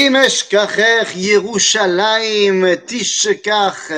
אם 0.00 0.16
אשכחך 0.16 1.10
ירושלים 1.14 2.64
תשכח 2.86 3.90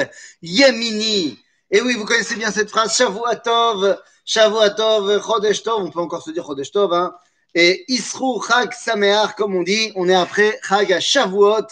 ימיני. 0.42 1.36
Et 1.70 1.82
oui, 1.82 1.96
vous 1.96 2.06
connaissez 2.06 2.36
bien 2.36 2.50
cette 2.50 2.70
phrase, 2.70 2.96
Shavuatov, 2.96 3.98
Shavuatov, 4.24 5.20
Chodesh 5.22 5.62
Tov, 5.62 5.82
on 5.84 5.90
peut 5.90 6.00
encore 6.00 6.22
se 6.22 6.30
dire 6.30 6.46
Chodesh 6.46 6.72
Tov, 6.72 6.94
hein. 6.94 7.14
Et 7.54 7.84
Isrou 7.88 8.42
Chag 8.42 8.72
Sameach, 8.72 9.34
comme 9.36 9.54
on 9.54 9.62
dit, 9.62 9.92
on 9.94 10.08
est 10.08 10.14
après 10.14 10.58
Chag 10.66 10.98
Shavuot. 10.98 11.66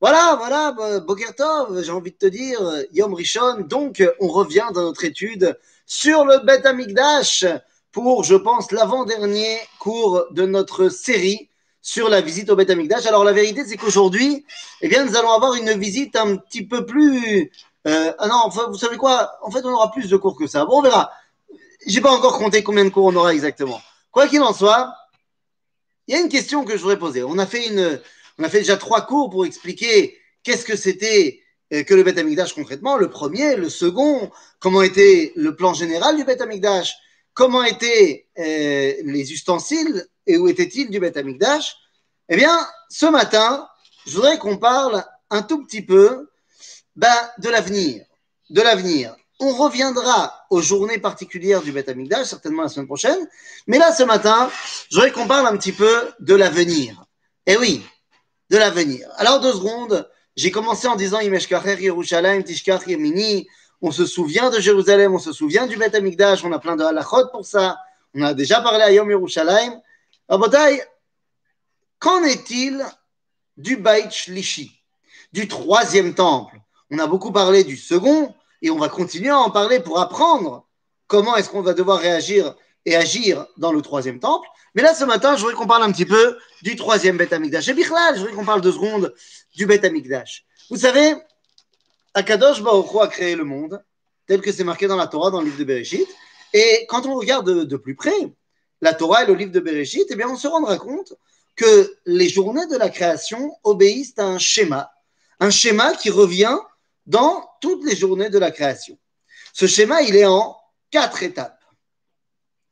Voilà, 0.00 0.36
voilà, 0.38 1.00
Boker 1.00 1.34
Tov, 1.34 1.82
j'ai 1.82 1.90
envie 1.90 2.12
de 2.12 2.16
te 2.16 2.26
dire, 2.26 2.60
Yom 2.92 3.12
Rishon. 3.14 3.62
Donc, 3.62 4.02
on 4.20 4.28
revient 4.28 4.68
dans 4.72 4.82
notre 4.82 5.04
étude 5.04 5.58
sur 5.84 6.24
le 6.24 6.38
Bet 6.38 6.64
Amikdash 6.66 7.44
pour, 7.90 8.22
je 8.22 8.36
pense, 8.36 8.70
l'avant-dernier 8.70 9.58
cours 9.80 10.26
de 10.30 10.46
notre 10.46 10.88
série 10.88 11.48
sur 11.87 12.09
la 12.09 12.19
visite 12.19 12.49
au 12.49 12.57
Beth 12.57 12.69
Amikdash. 12.69 13.05
Alors 13.05 13.23
la 13.23 13.31
vérité, 13.31 13.63
c'est 13.65 13.77
qu'aujourd'hui, 13.77 14.45
eh 14.81 14.89
bien, 14.89 15.05
nous 15.05 15.15
allons 15.15 15.31
avoir 15.31 15.53
une 15.53 15.71
visite 15.79 16.17
un 16.17 16.35
petit 16.35 16.67
peu 16.67 16.85
plus. 16.85 17.49
Euh, 17.87 18.11
ah 18.19 18.27
non, 18.27 18.41
enfin, 18.43 18.67
vous 18.69 18.77
savez 18.77 18.97
quoi? 18.97 19.31
En 19.41 19.51
fait, 19.51 19.63
on 19.63 19.69
aura 19.69 19.89
plus 19.89 20.09
de 20.09 20.17
cours 20.17 20.37
que 20.37 20.47
ça. 20.47 20.65
Bon, 20.65 20.79
on 20.79 20.81
verra. 20.81 21.13
J'ai 21.85 22.01
pas 22.01 22.11
encore 22.11 22.39
compté 22.39 22.61
combien 22.61 22.83
de 22.83 22.89
cours 22.89 23.05
on 23.05 23.15
aura 23.15 23.33
exactement. 23.33 23.81
Quoi 24.11 24.27
qu'il 24.27 24.41
en 24.41 24.53
soit, 24.53 24.93
il 26.07 26.15
y 26.15 26.17
a 26.17 26.19
une 26.19 26.27
question 26.27 26.65
que 26.65 26.73
je 26.73 26.81
voudrais 26.81 26.99
poser. 26.99 27.23
On 27.23 27.37
a 27.37 27.45
fait 27.45 27.67
une, 27.67 28.01
on 28.37 28.43
a 28.43 28.49
fait 28.49 28.59
déjà 28.59 28.75
trois 28.75 29.05
cours 29.05 29.29
pour 29.29 29.45
expliquer 29.45 30.17
qu'est-ce 30.43 30.65
que 30.65 30.75
c'était 30.75 31.39
euh, 31.71 31.83
que 31.83 31.93
le 31.93 32.03
Beth 32.03 32.17
Amikdash 32.17 32.51
concrètement. 32.51 32.97
Le 32.97 33.09
premier, 33.09 33.55
le 33.55 33.69
second, 33.69 34.29
comment 34.59 34.81
était 34.81 35.31
le 35.37 35.55
plan 35.55 35.73
général 35.73 36.17
du 36.17 36.25
Beth 36.25 36.41
Amikdash, 36.41 36.97
comment 37.33 37.63
étaient 37.63 38.27
euh, 38.37 38.93
les 39.05 39.31
ustensiles 39.31 40.05
et 40.27 40.37
où 40.37 40.47
était-il 40.47 40.89
du 40.89 40.99
Beth 40.99 41.17
Amikdash 41.17 41.77
Eh 42.29 42.35
bien, 42.35 42.59
ce 42.89 43.05
matin, 43.07 43.67
je 44.05 44.15
voudrais 44.15 44.37
qu'on 44.37 44.57
parle 44.57 45.03
un 45.29 45.41
tout 45.41 45.63
petit 45.63 45.81
peu 45.81 46.29
ben, 46.95 47.15
de 47.39 47.49
l'avenir. 47.49 48.05
De 48.49 48.61
l'avenir. 48.61 49.15
On 49.39 49.53
reviendra 49.53 50.33
aux 50.49 50.61
journées 50.61 50.99
particulières 50.99 51.61
du 51.61 51.71
Beth 51.71 51.89
Amikdash, 51.89 52.27
certainement 52.27 52.63
la 52.63 52.69
semaine 52.69 52.87
prochaine. 52.87 53.27
Mais 53.67 53.77
là, 53.77 53.93
ce 53.93 54.03
matin, 54.03 54.49
je 54.89 54.95
voudrais 54.95 55.11
qu'on 55.11 55.27
parle 55.27 55.47
un 55.47 55.57
petit 55.57 55.71
peu 55.71 56.11
de 56.19 56.35
l'avenir. 56.35 57.05
Eh 57.45 57.57
oui, 57.57 57.83
de 58.49 58.57
l'avenir. 58.57 59.07
Alors, 59.17 59.39
deux 59.39 59.53
secondes. 59.53 60.09
J'ai 60.35 60.51
commencé 60.51 60.87
en 60.87 60.95
disant. 60.95 61.19
On 63.79 63.91
se 63.91 64.05
souvient 64.05 64.49
de 64.49 64.59
Jérusalem, 64.59 65.13
on 65.13 65.19
se 65.19 65.31
souvient 65.31 65.67
du 65.67 65.77
Beth 65.77 65.93
Amikdash, 65.93 66.43
on 66.43 66.51
a 66.51 66.59
plein 66.59 66.75
de 66.75 66.83
halachot 66.83 67.27
pour 67.31 67.45
ça. 67.45 67.77
On 68.15 68.23
a 68.23 68.33
déjà 68.33 68.59
parlé 68.61 68.81
à 68.81 68.91
Yom 68.91 69.09
Yerushalayim. 69.09 69.79
Rabotai, 70.29 70.81
qu'en 71.99 72.21
est-il 72.23 72.85
du 73.55 73.77
Beit 73.77 74.11
Shlishi, 74.11 74.71
du 75.31 75.47
troisième 75.47 76.13
temple? 76.15 76.57
On 76.91 76.99
a 76.99 77.07
beaucoup 77.07 77.31
parlé 77.31 77.63
du 77.63 77.77
second 77.77 78.35
et 78.61 78.69
on 78.69 78.77
va 78.77 78.89
continuer 78.89 79.29
à 79.29 79.39
en 79.39 79.51
parler 79.51 79.79
pour 79.79 79.99
apprendre 79.99 80.67
comment 81.07 81.37
est-ce 81.37 81.49
qu'on 81.49 81.61
va 81.61 81.73
devoir 81.73 81.99
réagir 81.99 82.55
et 82.85 82.97
agir 82.97 83.45
dans 83.55 83.71
le 83.71 83.81
troisième 83.81 84.19
temple. 84.19 84.49
Mais 84.75 84.81
là, 84.81 84.93
ce 84.93 85.05
matin, 85.05 85.37
je 85.37 85.41
voudrais 85.41 85.55
qu'on 85.55 85.65
parle 85.65 85.83
un 85.83 85.91
petit 85.93 86.05
peu 86.05 86.37
du 86.61 86.75
troisième 86.75 87.15
Beth 87.15 87.31
Amikdash. 87.31 87.69
Et 87.69 87.73
Bichlal, 87.73 88.15
je 88.15 88.19
voudrais 88.19 88.35
qu'on 88.35 88.45
parle 88.45 88.59
deux 88.59 88.73
secondes 88.73 89.13
du 89.55 89.65
Beth 89.65 89.85
Amikdash. 89.85 90.45
Vous 90.69 90.77
savez, 90.77 91.15
Akadosh 92.13 92.61
Baruch 92.61 93.01
a 93.01 93.07
créé 93.07 93.35
le 93.35 93.45
monde, 93.45 93.81
tel 94.27 94.41
que 94.41 94.51
c'est 94.51 94.65
marqué 94.65 94.87
dans 94.87 94.97
la 94.97 95.07
Torah, 95.07 95.31
dans 95.31 95.39
le 95.39 95.45
livre 95.45 95.59
de 95.59 95.63
Bereshit. 95.63 96.07
Et 96.51 96.85
quand 96.89 97.05
on 97.05 97.15
regarde 97.15 97.49
de, 97.49 97.63
de 97.63 97.77
plus 97.77 97.95
près, 97.95 98.11
la 98.81 98.93
Torah 98.93 99.23
et 99.23 99.27
le 99.27 99.33
livre 99.33 99.51
de 99.51 99.59
Bereshit, 99.59 100.07
eh 100.09 100.15
bien, 100.15 100.29
on 100.29 100.35
se 100.35 100.47
rendra 100.47 100.77
compte 100.77 101.13
que 101.55 101.97
les 102.05 102.29
journées 102.29 102.67
de 102.67 102.77
la 102.77 102.89
création 102.89 103.57
obéissent 103.63 104.17
à 104.17 104.25
un 104.25 104.37
schéma, 104.37 104.91
un 105.39 105.49
schéma 105.49 105.93
qui 105.95 106.09
revient 106.09 106.57
dans 107.05 107.47
toutes 107.61 107.83
les 107.83 107.95
journées 107.95 108.29
de 108.29 108.37
la 108.37 108.51
création. 108.51 108.97
Ce 109.53 109.65
schéma, 109.65 110.01
il 110.03 110.15
est 110.15 110.25
en 110.25 110.55
quatre 110.91 111.23
étapes. 111.23 111.59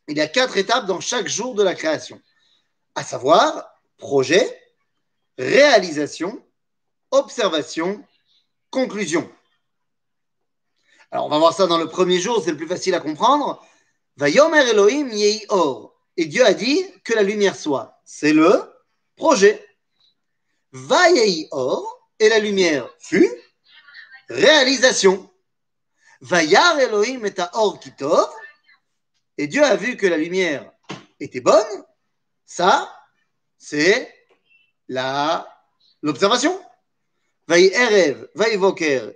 Il 0.08 0.18
y 0.18 0.22
a 0.22 0.28
quatre 0.28 0.58
étapes 0.58 0.86
dans 0.86 1.00
chaque 1.00 1.28
jour 1.28 1.56
de 1.56 1.64
la 1.64 1.74
création, 1.74 2.22
à 2.94 3.04
savoir 3.04 3.72
projet, 3.98 4.62
réalisation, 5.38 6.44
observation, 7.10 8.04
conclusion. 8.70 9.30
Alors, 11.10 11.26
on 11.26 11.30
va 11.30 11.40
voir 11.40 11.54
ça 11.54 11.66
dans 11.66 11.78
le 11.78 11.88
premier 11.88 12.20
jour, 12.20 12.42
c'est 12.44 12.52
le 12.52 12.58
plus 12.58 12.68
facile 12.68 12.94
à 12.94 13.00
comprendre. 13.00 13.66
Vayomer 14.18 14.70
Elohim 14.70 15.10
yehi. 15.10 15.46
Et 16.18 16.26
Dieu 16.26 16.46
a 16.46 16.54
dit 16.54 16.86
que 17.04 17.14
la 17.14 17.24
lumière 17.24 17.56
soit. 17.56 18.02
C'est 18.06 18.34
le 18.34 18.62
projet. 19.16 19.66
Vayehi 20.72 21.48
or, 21.52 21.96
et 22.20 22.30
la 22.30 22.40
lumière 22.40 22.90
fut 23.00 23.30
réalisation. 24.30 25.30
Vayar 26.22 26.80
Elohim 26.80 27.26
et 27.26 27.34
or 27.54 27.80
kitov, 27.80 28.30
et 29.38 29.48
Dieu 29.48 29.64
a 29.64 29.76
vu 29.76 29.98
que 29.98 30.08
la 30.08 30.18
lumière 30.18 30.72
était 31.20 31.42
bonne. 31.42 31.86
Ça, 32.46 32.92
c'est 33.58 34.14
l'observation. 36.02 36.60
Vayi 37.48 37.68
erev, 37.74 38.28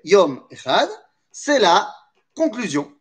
yom 0.03 0.45
echad, 0.51 0.89
c'est 1.31 1.59
la 1.59 1.91
conclusion. 2.35 2.93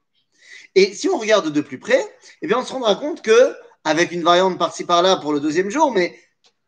Et 0.75 0.94
si 0.94 1.09
on 1.09 1.19
regarde 1.19 1.50
de 1.50 1.60
plus 1.60 1.78
près, 1.78 2.16
eh 2.41 2.47
bien, 2.47 2.59
on 2.59 2.65
se 2.65 2.72
rendra 2.72 2.94
compte 2.94 3.20
que 3.20 3.54
avec 3.88 4.12
une 4.12 4.22
variante 4.22 4.59
par-ci 4.59 4.84
par-là 4.84 5.16
pour 5.16 5.32
le 5.32 5.41
deuxième 5.41 5.71
jour, 5.71 5.91
mais 5.93 6.15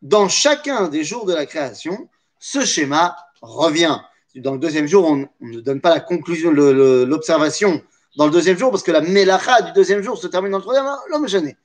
dans 0.00 0.28
chacun 0.30 0.88
des 0.88 1.04
jours 1.04 1.26
de 1.26 1.34
la 1.34 1.44
création, 1.44 2.08
ce 2.38 2.64
schéma 2.64 3.14
revient. 3.42 4.00
Dans 4.36 4.54
le 4.54 4.58
deuxième 4.58 4.86
jour, 4.86 5.04
on, 5.06 5.28
ne 5.40 5.60
donne 5.60 5.82
pas 5.82 5.90
la 5.90 6.00
conclusion, 6.00 6.50
l'observation 6.50 7.82
dans 8.16 8.24
le 8.24 8.30
deuxième 8.30 8.58
jour, 8.58 8.70
parce 8.70 8.82
que 8.82 8.90
la 8.90 9.02
mélacha 9.02 9.60
du 9.60 9.72
deuxième 9.72 10.02
jour 10.02 10.16
se 10.16 10.28
termine 10.28 10.50
dans 10.50 10.58
le 10.58 10.62
troisième, 10.62 10.86
l'homme 11.10 11.28
gêné. 11.28 11.58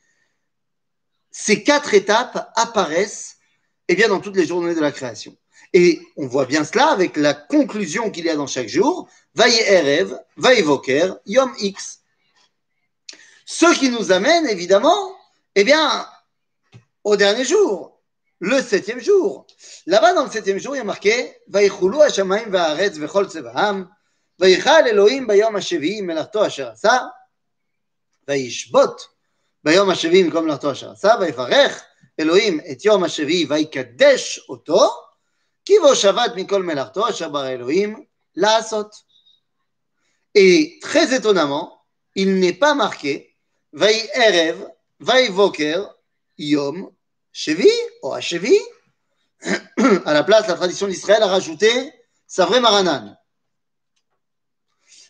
Ces 1.31 1.63
quatre 1.63 1.93
étapes 1.93 2.51
apparaissent 2.55 3.37
eh 3.87 3.95
bien, 3.95 4.09
dans 4.09 4.19
toutes 4.19 4.35
les 4.35 4.45
journées 4.45 4.75
de 4.75 4.81
la 4.81 4.91
création. 4.91 5.37
Et 5.71 6.01
on 6.17 6.27
voit 6.27 6.45
bien 6.45 6.65
cela 6.65 6.87
avec 6.87 7.15
la 7.15 7.33
conclusion 7.33 8.11
qu'il 8.11 8.25
y 8.25 8.29
a 8.29 8.35
dans 8.35 8.47
chaque 8.47 8.67
jour. 8.67 9.07
Vaille 9.35 9.59
Erev, 9.67 10.17
Vaille 10.35 10.63
Voker, 10.63 11.17
Yom 11.25 11.53
X. 11.59 12.01
Ce 13.45 13.73
qui 13.77 13.89
nous 13.89 14.11
amène 14.11 14.47
évidemment 14.47 15.14
eh 15.55 15.63
bien, 15.63 16.07
au 17.03 17.15
dernier 17.15 17.45
jour, 17.45 18.01
le 18.39 18.61
septième 18.61 18.99
jour. 18.99 19.47
Là-bas, 19.85 20.13
dans 20.13 20.25
le 20.25 20.29
septième 20.29 20.59
jour, 20.59 20.75
il 20.75 20.79
y 20.79 20.81
a 20.81 20.83
marqué 20.83 21.37
Vaïchoulou 21.47 22.01
Hashamaim 22.01 22.49
Vaaretz 22.49 22.97
Vechol 22.97 23.29
Tsevaham, 23.29 23.89
Vaïchal 24.37 24.89
Elohim 24.89 25.25
Bayom 25.25 25.55
Hashevi 25.55 26.01
Melarto 26.01 26.41
Asher 26.41 26.63
Asa, 26.63 27.13
Vaïshbot 28.27 28.97
Bayom 29.63 29.89
Hashevi 29.89 30.23
Mekom 30.25 30.45
Melarto 30.45 30.69
Asher 30.69 30.87
Asa, 30.87 31.17
Vaïfarech 31.17 31.73
Elohim 32.17 32.61
Et 32.65 32.77
Yom 32.83 33.03
Hashevi 33.03 33.45
Vaïkadesh 33.45 34.41
Oto, 34.49 34.79
Ki 35.63 35.77
vo 35.77 35.95
Shabbat 35.95 36.35
Mikol 36.35 36.63
Melarto 36.63 37.05
Asher 37.05 37.29
Bar 37.29 37.47
Elohim 37.47 37.97
Laasot. 38.35 38.89
Et 40.33 40.79
très 40.81 41.15
étonnamment, 41.15 41.81
il 42.13 42.39
n'est 42.39 42.53
pas 42.53 42.75
marqué 42.75 43.35
Vaï 43.71 44.09
Erev 44.13 44.74
Vaïvoker, 44.99 45.93
Yom, 46.37 46.91
Chevi, 47.31 47.69
ou 48.01 48.13
Chevi. 48.19 48.57
À 50.05 50.13
la 50.13 50.23
place, 50.23 50.47
la 50.47 50.55
tradition 50.55 50.87
d'Israël 50.87 51.21
a 51.21 51.27
rajouté 51.27 51.91
Savre 52.25 52.59
Maranan. 52.59 53.15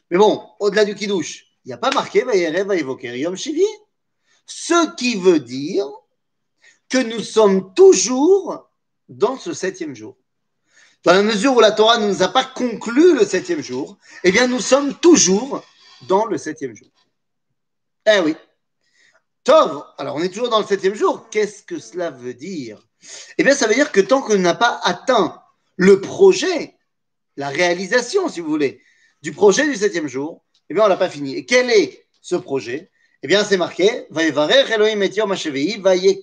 Mais 0.09 0.18
bon, 0.18 0.47
au-delà 0.59 0.85
du 0.85 0.96
Kiddush, 0.96 1.46
il 1.63 1.69
n'y 1.69 1.73
a 1.73 1.78
pas 1.78 1.91
marqué 1.91 2.23
Vaïerev, 2.23 2.68
Vaïvoker, 2.68 3.16
Yom, 3.16 3.35
Chevi. 3.35 3.66
Ce 4.46 4.96
qui 4.96 5.16
veut 5.16 5.40
dire 5.40 5.88
que 6.90 6.97
nous 6.97 7.22
sommes 7.22 7.73
toujours 7.73 8.70
dans 9.09 9.37
ce 9.37 9.53
septième 9.53 9.96
jour. 9.96 10.17
Dans 11.03 11.14
la 11.14 11.22
mesure 11.22 11.55
où 11.55 11.59
la 11.59 11.72
Torah 11.72 11.99
ne 11.99 12.08
nous 12.08 12.23
a 12.23 12.28
pas 12.28 12.43
conclu 12.43 13.16
le 13.16 13.26
septième 13.26 13.61
jour, 13.61 13.97
eh 14.23 14.32
bien, 14.32 14.47
nous 14.47 14.59
sommes 14.59 14.96
toujours 14.96 15.64
dans 16.08 16.26
le 16.26 16.37
septième 16.37 16.76
jour. 16.76 16.90
Eh 18.08 18.20
oui. 18.20 18.35
Tov, 19.46 19.86
alors 20.00 20.16
on 20.16 20.24
est 20.24 20.30
toujours 20.30 20.50
dans 20.50 20.59
le 20.59 20.66
septième 20.66 20.96
jour. 20.96 21.30
Qu'est-ce 21.30 21.62
que 21.62 21.78
cela 21.80 22.09
veut 22.09 22.34
dire? 22.34 22.82
Eh 23.38 23.44
bien, 23.44 23.53
ça 23.53 23.68
veut 23.68 23.76
dire 23.76 23.92
que 23.92 24.02
tant 24.02 24.22
qu'on 24.22 24.40
n'a 24.40 24.56
pas 24.56 24.80
atteint 24.84 25.40
le 25.76 26.02
projet, 26.02 26.76
la 27.38 27.50
réalisation, 27.50 28.28
si 28.28 28.40
vous 28.40 28.50
voulez, 28.50 28.82
du 29.22 29.32
projet 29.32 29.68
du 29.68 29.76
septième 29.76 30.08
jour, 30.08 30.44
eh 30.70 30.74
bien, 30.74 30.84
on 30.84 30.88
l'a 30.88 30.97
pas 30.97 31.09
fini. 31.09 31.36
Et 31.36 31.46
quel 31.46 31.70
est 31.70 32.08
ce 32.22 32.36
projet? 32.36 32.92
Eh 33.22 33.28
bien, 33.28 33.44
c'est 33.44 33.58
marqué 33.58 34.08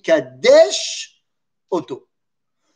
Kadesh 0.03 1.23
Oto. 1.69 2.09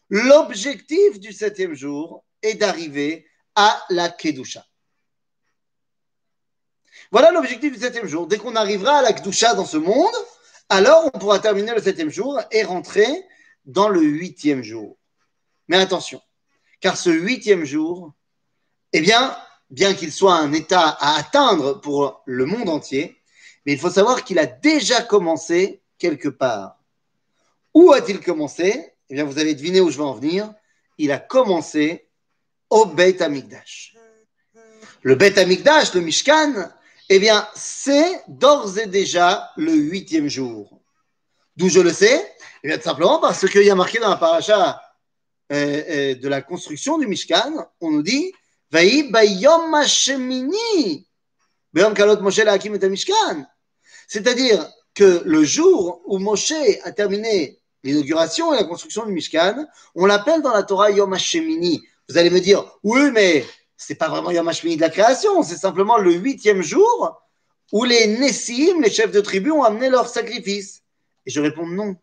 L'objectif 0.09 1.19
du 1.19 1.33
septième 1.33 1.73
jour 1.73 2.23
est 2.41 2.53
d'arriver 2.53 3.27
à 3.55 3.83
la 3.89 4.07
Kedusha. 4.07 4.65
Voilà 7.11 7.31
l'objectif 7.31 7.73
du 7.73 7.79
septième 7.79 8.07
jour. 8.07 8.27
Dès 8.27 8.37
qu'on 8.37 8.55
arrivera 8.55 8.99
à 8.99 9.01
la 9.01 9.11
Kedusha 9.11 9.53
dans 9.55 9.65
ce 9.65 9.77
monde, 9.77 10.15
alors 10.69 11.09
on 11.13 11.17
pourra 11.19 11.39
terminer 11.39 11.73
le 11.73 11.81
septième 11.81 12.09
jour 12.09 12.39
et 12.51 12.63
rentrer 12.63 13.07
dans 13.65 13.89
le 13.89 14.01
huitième 14.01 14.63
jour. 14.63 14.97
Mais 15.67 15.77
attention, 15.77 16.21
car 16.79 16.97
ce 16.97 17.09
huitième 17.09 17.65
jour, 17.65 18.13
eh 18.93 19.01
bien, 19.01 19.37
bien 19.69 19.93
qu'il 19.93 20.11
soit 20.11 20.35
un 20.35 20.53
état 20.53 20.97
à 20.99 21.17
atteindre 21.17 21.81
pour 21.81 22.21
le 22.25 22.45
monde 22.45 22.69
entier, 22.69 23.17
mais 23.65 23.73
il 23.73 23.79
faut 23.79 23.89
savoir 23.89 24.23
qu'il 24.23 24.39
a 24.39 24.45
déjà 24.45 25.01
commencé 25.01 25.81
quelque 25.97 26.29
part. 26.29 26.79
Où 27.73 27.91
a-t-il 27.91 28.21
commencé? 28.21 28.93
Eh 29.09 29.13
bien, 29.13 29.25
vous 29.25 29.39
avez 29.39 29.53
deviné 29.53 29.81
où 29.81 29.89
je 29.89 29.97
vais 29.97 30.03
en 30.03 30.13
venir. 30.13 30.53
Il 30.97 31.11
a 31.11 31.19
commencé 31.19 32.07
au 32.69 32.85
Beit 32.85 33.21
Amikdash. 33.21 33.95
Le 35.01 35.15
Beit 35.15 35.37
Amikdash, 35.37 35.93
le 35.93 36.01
Mishkan, 36.01 36.69
eh 37.09 37.19
bien, 37.19 37.47
c'est 37.55 38.21
d'ores 38.27 38.77
et 38.79 38.87
déjà 38.87 39.51
le 39.55 39.73
huitième 39.73 40.27
jour. 40.27 40.81
D'où 41.55 41.69
je 41.69 41.79
le 41.79 41.93
sais 41.93 42.33
Eh 42.63 42.67
bien, 42.67 42.77
tout 42.77 42.83
simplement 42.83 43.19
parce 43.19 43.47
qu'il 43.49 43.63
y 43.63 43.69
a 43.69 43.75
marqué 43.75 43.99
dans 43.99 44.09
la 44.09 44.17
paracha 44.17 44.81
euh, 45.51 45.83
euh, 45.89 46.15
de 46.15 46.27
la 46.27 46.41
construction 46.41 46.97
du 46.97 47.07
Mishkan, 47.07 47.67
on 47.79 47.91
nous 47.91 48.03
dit 48.03 48.33
Vaï 48.69 49.09
bayom 49.09 49.73
hashemini 49.73 51.07
Bayom 51.71 51.93
kalot 51.93 52.19
Moshe 52.19 52.39
hakim 52.39 52.75
et 52.75 52.89
Mishkan. 52.89 53.45
C'est-à-dire 54.07 54.69
que 54.93 55.21
le 55.25 55.43
jour 55.45 56.01
où 56.05 56.19
Moshe 56.19 56.53
a 56.83 56.91
terminé 56.91 57.59
l'inauguration 57.83 58.53
et 58.53 58.57
la 58.57 58.65
construction 58.65 59.05
du 59.05 59.13
Mishkan, 59.13 59.65
on 59.95 60.05
l'appelle 60.05 60.41
dans 60.41 60.53
la 60.53 60.63
Torah 60.63 60.91
Yom 60.91 61.13
Hashemini. 61.13 61.81
Vous 62.09 62.17
allez 62.17 62.29
me 62.29 62.39
dire, 62.39 62.65
oui, 62.83 63.11
mais 63.11 63.45
c'est 63.77 63.95
pas 63.95 64.09
vraiment 64.09 64.31
Yom 64.31 64.47
Hashemini 64.47 64.75
de 64.75 64.81
la 64.81 64.89
création, 64.89 65.43
c'est 65.43 65.55
simplement 65.55 65.97
le 65.97 66.13
huitième 66.13 66.61
jour 66.61 67.21
où 67.71 67.83
les 67.83 68.07
Nessim, 68.07 68.81
les 68.81 68.89
chefs 68.89 69.11
de 69.11 69.21
tribu, 69.21 69.51
ont 69.51 69.63
amené 69.63 69.89
leur 69.89 70.07
sacrifice. 70.09 70.81
Et 71.25 71.31
je 71.31 71.39
réponds 71.39 71.67
non. 71.67 71.95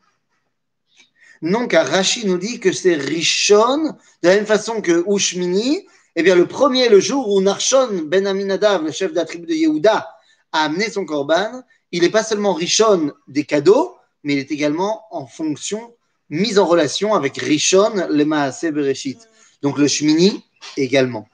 Non, 1.43 1.67
car 1.67 1.87
Rashi 1.87 2.27
nous 2.27 2.39
dit 2.39 2.61
que 2.61 2.73
c'est 2.73 2.95
Rishon, 2.95 3.95
de 4.23 4.29
la 4.29 4.37
même 4.37 4.47
façon 4.47 4.81
que 4.81 5.05
Ushmini, 5.07 5.87
eh 6.17 6.23
bien, 6.23 6.37
le 6.37 6.47
premier, 6.47 6.89
le 6.89 7.01
jour 7.01 7.29
où 7.29 7.41
Narshon 7.41 8.05
ben 8.07 8.27
Aminadav, 8.27 8.85
le 8.85 8.93
chef 8.93 9.11
de 9.11 9.17
la 9.17 9.25
tribu 9.25 9.47
de 9.47 9.55
Yehuda, 9.55 10.09
a 10.53 10.65
amené 10.65 10.89
son 10.89 11.05
korban, 11.05 11.63
il 11.91 12.03
n'est 12.03 12.11
pas 12.11 12.23
seulement 12.23 12.55
Rishon 12.55 13.13
des 13.27 13.45
cadeaux, 13.45 13.97
mais 14.23 14.35
il 14.35 14.39
est 14.39 14.53
également 14.53 15.05
en 15.11 15.27
fonction, 15.27 15.95
mise 16.31 16.59
en 16.59 16.67
relation 16.67 17.15
avec 17.15 17.37
Rishon, 17.37 18.07
le 18.09 18.25
Maaseh 18.25 18.71
Bereshit. 18.71 19.29
Donc 19.61 19.79
le 19.79 19.89
Shmini 19.89 20.45
également. 20.77 21.29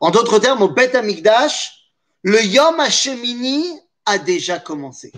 En 0.00 0.10
d'autres 0.10 0.38
termes, 0.38 0.62
au 0.62 0.68
Bet 0.68 0.96
Amikdash, 0.96 1.92
le 2.22 2.42
Yom 2.42 2.80
Hashemini 2.80 3.78
a 4.06 4.18
déjà 4.18 4.58
commencé. 4.58 5.12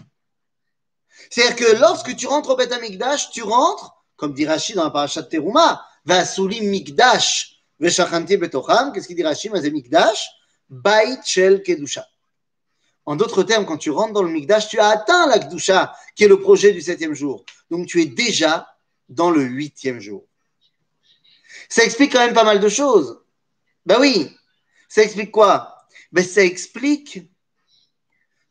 C'est-à-dire 1.30 1.56
que 1.56 1.76
lorsque 1.80 2.14
tu 2.16 2.26
rentres 2.26 2.50
au 2.50 2.56
Bet 2.56 2.72
Amikdash, 2.72 3.30
tu 3.30 3.42
rentres, 3.42 3.94
comme 4.16 4.34
dit 4.34 4.44
Rashi 4.44 4.74
dans 4.74 4.84
la 4.84 4.90
parashat 4.90 5.22
Teruma, 5.22 5.84
Vasuli 6.04 6.60
Mikdash, 6.60 7.62
Veshachanti 7.78 8.36
Betocham, 8.36 8.92
qu'est-ce 8.92 9.06
qu'il 9.06 9.16
dit 9.16 9.22
Rashi 9.22 9.48
Mazé 9.50 9.70
Mikdash, 9.70 10.28
Bait 10.68 11.18
Shel 11.24 11.62
Kedusha. 11.62 12.06
En 13.04 13.16
d'autres 13.16 13.42
termes, 13.42 13.66
quand 13.66 13.78
tu 13.78 13.90
rentres 13.90 14.12
dans 14.12 14.22
le 14.22 14.30
Mikdash, 14.30 14.68
tu 14.68 14.78
as 14.78 14.88
atteint 14.88 15.26
la 15.28 15.38
Kedusha, 15.38 15.94
qui 16.14 16.24
est 16.24 16.28
le 16.28 16.40
projet 16.40 16.72
du 16.72 16.80
septième 16.80 17.14
jour. 17.14 17.44
Donc 17.70 17.86
tu 17.86 18.02
es 18.02 18.06
déjà 18.06 18.68
dans 19.08 19.30
le 19.30 19.42
huitième 19.42 20.00
jour. 20.00 20.24
Ça 21.68 21.84
explique 21.84 22.12
quand 22.12 22.24
même 22.24 22.34
pas 22.34 22.44
mal 22.44 22.60
de 22.60 22.68
choses. 22.68 23.20
Ben 23.86 23.98
oui, 24.00 24.30
ça 24.92 25.02
explique 25.02 25.30
quoi? 25.30 25.74
Ben 26.12 26.22
ça 26.22 26.44
explique 26.44 27.22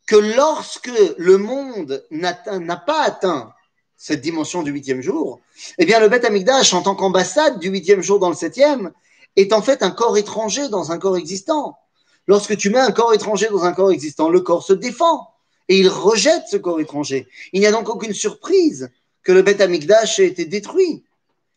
que 0.07 0.15
lorsque 0.15 0.89
le 1.19 1.37
monde 1.37 2.03
n'a 2.09 2.77
pas 2.77 3.03
atteint 3.03 3.53
cette 3.95 4.21
dimension 4.21 4.63
du 4.63 4.71
huitième 4.71 5.01
jour, 5.01 5.39
eh 5.77 5.85
bien 5.85 5.99
le 5.99 6.09
Beth 6.09 6.25
Amikdash, 6.25 6.73
en 6.73 6.81
tant 6.81 6.95
qu'ambassade 6.95 7.59
du 7.59 7.69
huitième 7.69 8.01
jour 8.01 8.17
dans 8.17 8.29
le 8.29 8.35
septième, 8.35 8.91
est 9.35 9.53
en 9.53 9.61
fait 9.61 9.83
un 9.83 9.91
corps 9.91 10.17
étranger 10.17 10.67
dans 10.67 10.91
un 10.91 10.97
corps 10.97 11.15
existant. 11.15 11.77
Lorsque 12.25 12.57
tu 12.57 12.71
mets 12.71 12.79
un 12.79 12.91
corps 12.91 13.13
étranger 13.13 13.47
dans 13.49 13.65
un 13.65 13.73
corps 13.73 13.91
existant, 13.91 14.27
le 14.27 14.41
corps 14.41 14.63
se 14.63 14.73
défend 14.73 15.29
et 15.69 15.77
il 15.77 15.89
rejette 15.89 16.45
ce 16.49 16.57
corps 16.57 16.79
étranger. 16.79 17.27
Il 17.53 17.59
n'y 17.59 17.67
a 17.67 17.71
donc 17.71 17.87
aucune 17.87 18.13
surprise 18.15 18.89
que 19.21 19.31
le 19.31 19.43
Beth 19.43 19.61
Amikdash 19.61 20.17
ait 20.17 20.25
été 20.25 20.45
détruit. 20.45 21.03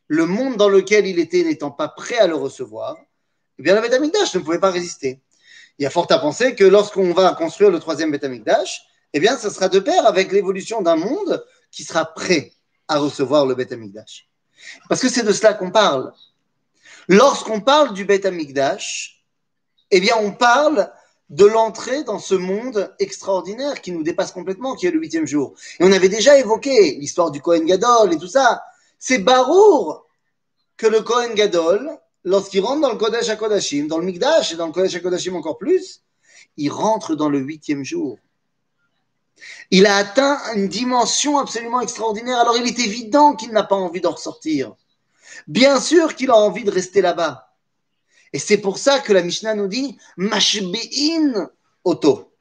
Le 0.08 0.26
monde 0.26 0.58
dans 0.58 0.68
lequel 0.68 1.06
il 1.06 1.18
était 1.18 1.42
n'étant 1.42 1.70
pas 1.70 1.88
prêt 1.88 2.18
à 2.18 2.26
le 2.26 2.36
recevoir, 2.36 2.98
eh 3.58 3.62
bien 3.62 3.74
le 3.74 3.80
Beth 3.80 3.92
Amikdash 3.92 4.34
ne 4.34 4.40
pouvait 4.40 4.58
pas 4.58 4.70
résister. 4.70 5.20
Il 5.78 5.82
y 5.82 5.86
a 5.86 5.90
fort 5.90 6.06
à 6.10 6.18
penser 6.18 6.54
que 6.54 6.64
lorsqu'on 6.64 7.12
va 7.12 7.34
construire 7.34 7.70
le 7.70 7.80
troisième 7.80 8.10
Beth 8.10 8.24
Amikdash, 8.24 8.82
eh 9.12 9.20
bien, 9.20 9.38
ce 9.38 9.48
sera 9.48 9.68
de 9.68 9.78
pair 9.78 10.06
avec 10.06 10.32
l'évolution 10.32 10.82
d'un 10.82 10.96
monde 10.96 11.44
qui 11.70 11.84
sera 11.84 12.04
prêt 12.04 12.52
à 12.88 12.98
recevoir 12.98 13.46
le 13.46 13.54
Beth 13.54 13.72
Amikdash. 13.72 14.28
Parce 14.88 15.00
que 15.00 15.08
c'est 15.08 15.22
de 15.22 15.32
cela 15.32 15.54
qu'on 15.54 15.70
parle. 15.70 16.12
Lorsqu'on 17.08 17.60
parle 17.60 17.94
du 17.94 18.04
Beth 18.04 18.26
Amikdash, 18.26 19.24
eh 19.92 20.00
bien, 20.00 20.16
on 20.18 20.32
parle 20.32 20.92
de 21.30 21.44
l'entrée 21.44 22.02
dans 22.02 22.18
ce 22.18 22.34
monde 22.34 22.94
extraordinaire 22.98 23.80
qui 23.80 23.92
nous 23.92 24.02
dépasse 24.02 24.32
complètement, 24.32 24.74
qui 24.74 24.86
est 24.86 24.90
le 24.90 24.98
huitième 24.98 25.26
jour. 25.26 25.54
Et 25.78 25.84
on 25.84 25.92
avait 25.92 26.08
déjà 26.08 26.36
évoqué 26.38 26.96
l'histoire 26.96 27.30
du 27.30 27.40
Kohen 27.40 27.64
Gadol 27.64 28.12
et 28.12 28.18
tout 28.18 28.28
ça. 28.28 28.64
C'est 28.98 29.18
Barour 29.18 30.06
que 30.76 30.88
le 30.88 31.02
Kohen 31.02 31.34
Gadol, 31.34 31.98
lorsqu'il 32.24 32.62
rentre 32.62 32.80
dans 32.80 32.90
le 32.90 32.98
Kodesh 32.98 33.28
HaKodashim, 33.28 33.86
dans 33.86 33.98
le 33.98 34.06
Mikdash 34.06 34.52
et 34.52 34.56
dans 34.56 34.66
le 34.66 34.72
Kodesh 34.72 34.94
HaKodashim 34.94 35.36
encore 35.36 35.58
plus, 35.58 36.02
il 36.56 36.70
rentre 36.70 37.14
dans 37.14 37.28
le 37.28 37.38
huitième 37.38 37.84
jour. 37.84 38.18
Il 39.70 39.86
a 39.86 39.96
atteint 39.96 40.38
une 40.54 40.68
dimension 40.68 41.38
absolument 41.38 41.80
extraordinaire. 41.80 42.38
Alors 42.38 42.56
il 42.56 42.66
est 42.66 42.78
évident 42.78 43.34
qu'il 43.34 43.50
n'a 43.50 43.62
pas 43.62 43.76
envie 43.76 44.00
d'en 44.00 44.12
ressortir. 44.12 44.74
Bien 45.46 45.80
sûr 45.80 46.14
qu'il 46.14 46.30
a 46.30 46.36
envie 46.36 46.64
de 46.64 46.70
rester 46.70 47.00
là-bas. 47.00 47.52
Et 48.32 48.38
c'est 48.38 48.58
pour 48.58 48.78
ça 48.78 49.00
que 49.00 49.12
la 49.12 49.22
Mishnah 49.22 49.54
nous 49.54 49.68
dit 49.68 49.98
Mashbe'in 50.16 51.50
Oto. 51.84 52.32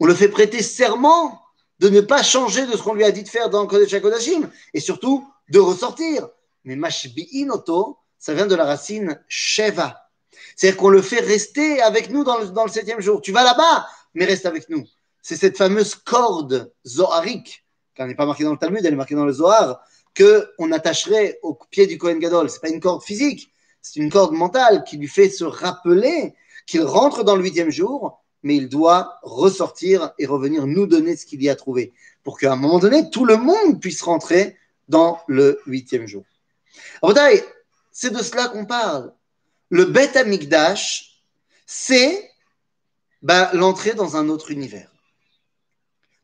On 0.00 0.06
le 0.06 0.14
fait 0.14 0.28
prêter 0.28 0.62
serment 0.62 1.40
de 1.78 1.88
ne 1.88 2.00
pas 2.00 2.22
changer 2.22 2.66
de 2.66 2.72
ce 2.72 2.82
qu'on 2.82 2.94
lui 2.94 3.04
a 3.04 3.10
dit 3.10 3.22
de 3.22 3.28
faire 3.28 3.50
dans 3.50 3.62
le 3.62 3.68
Kodesh 3.68 3.92
HaKodashim 3.92 4.50
et 4.72 4.80
surtout 4.80 5.26
de 5.48 5.58
ressortir. 5.58 6.28
Mais 6.64 6.76
Mashbe'in 6.76 7.50
Oto, 7.50 7.98
ça 8.24 8.32
vient 8.32 8.46
de 8.46 8.54
la 8.54 8.64
racine 8.64 9.20
Sheva. 9.28 10.08
C'est-à-dire 10.56 10.78
qu'on 10.78 10.88
le 10.88 11.02
fait 11.02 11.20
rester 11.20 11.82
avec 11.82 12.08
nous 12.08 12.24
dans 12.24 12.38
le, 12.38 12.70
septième 12.70 13.02
jour. 13.02 13.20
Tu 13.20 13.32
vas 13.32 13.44
là-bas, 13.44 13.86
mais 14.14 14.24
reste 14.24 14.46
avec 14.46 14.70
nous. 14.70 14.86
C'est 15.20 15.36
cette 15.36 15.58
fameuse 15.58 15.94
corde 15.94 16.72
zoharique, 16.86 17.66
qui 17.94 18.02
n'est 18.02 18.14
pas 18.14 18.24
marquée 18.24 18.44
dans 18.44 18.52
le 18.52 18.56
Talmud, 18.56 18.82
elle 18.82 18.94
est 18.94 18.96
marquée 18.96 19.14
dans 19.14 19.26
le 19.26 19.32
Zohar, 19.34 19.84
qu'on 20.16 20.72
attacherait 20.72 21.38
au 21.42 21.58
pied 21.70 21.86
du 21.86 21.98
Kohen 21.98 22.18
Gadol. 22.18 22.48
Ce 22.48 22.54
n'est 22.54 22.60
pas 22.60 22.70
une 22.70 22.80
corde 22.80 23.02
physique, 23.02 23.52
c'est 23.82 24.00
une 24.00 24.10
corde 24.10 24.32
mentale 24.32 24.84
qui 24.84 24.96
lui 24.96 25.08
fait 25.08 25.28
se 25.28 25.44
rappeler 25.44 26.32
qu'il 26.66 26.82
rentre 26.82 27.24
dans 27.24 27.36
le 27.36 27.42
huitième 27.42 27.70
jour, 27.70 28.24
mais 28.42 28.56
il 28.56 28.70
doit 28.70 29.18
ressortir 29.22 30.12
et 30.18 30.24
revenir 30.24 30.66
nous 30.66 30.86
donner 30.86 31.14
ce 31.14 31.26
qu'il 31.26 31.42
y 31.42 31.50
a 31.50 31.56
trouvé, 31.56 31.92
pour 32.22 32.38
qu'à 32.38 32.54
un 32.54 32.56
moment 32.56 32.78
donné, 32.78 33.10
tout 33.10 33.26
le 33.26 33.36
monde 33.36 33.82
puisse 33.82 34.00
rentrer 34.00 34.56
dans 34.88 35.20
le 35.26 35.60
huitième 35.66 36.06
jour. 36.06 36.24
C'est 37.94 38.10
de 38.10 38.22
cela 38.22 38.48
qu'on 38.48 38.66
parle. 38.66 39.14
Le 39.70 39.86
Bet 39.86 40.18
Amikdash, 40.18 41.22
c'est 41.64 42.30
bah, 43.22 43.50
l'entrée 43.54 43.94
dans 43.94 44.16
un 44.16 44.28
autre 44.28 44.50
univers. 44.50 44.90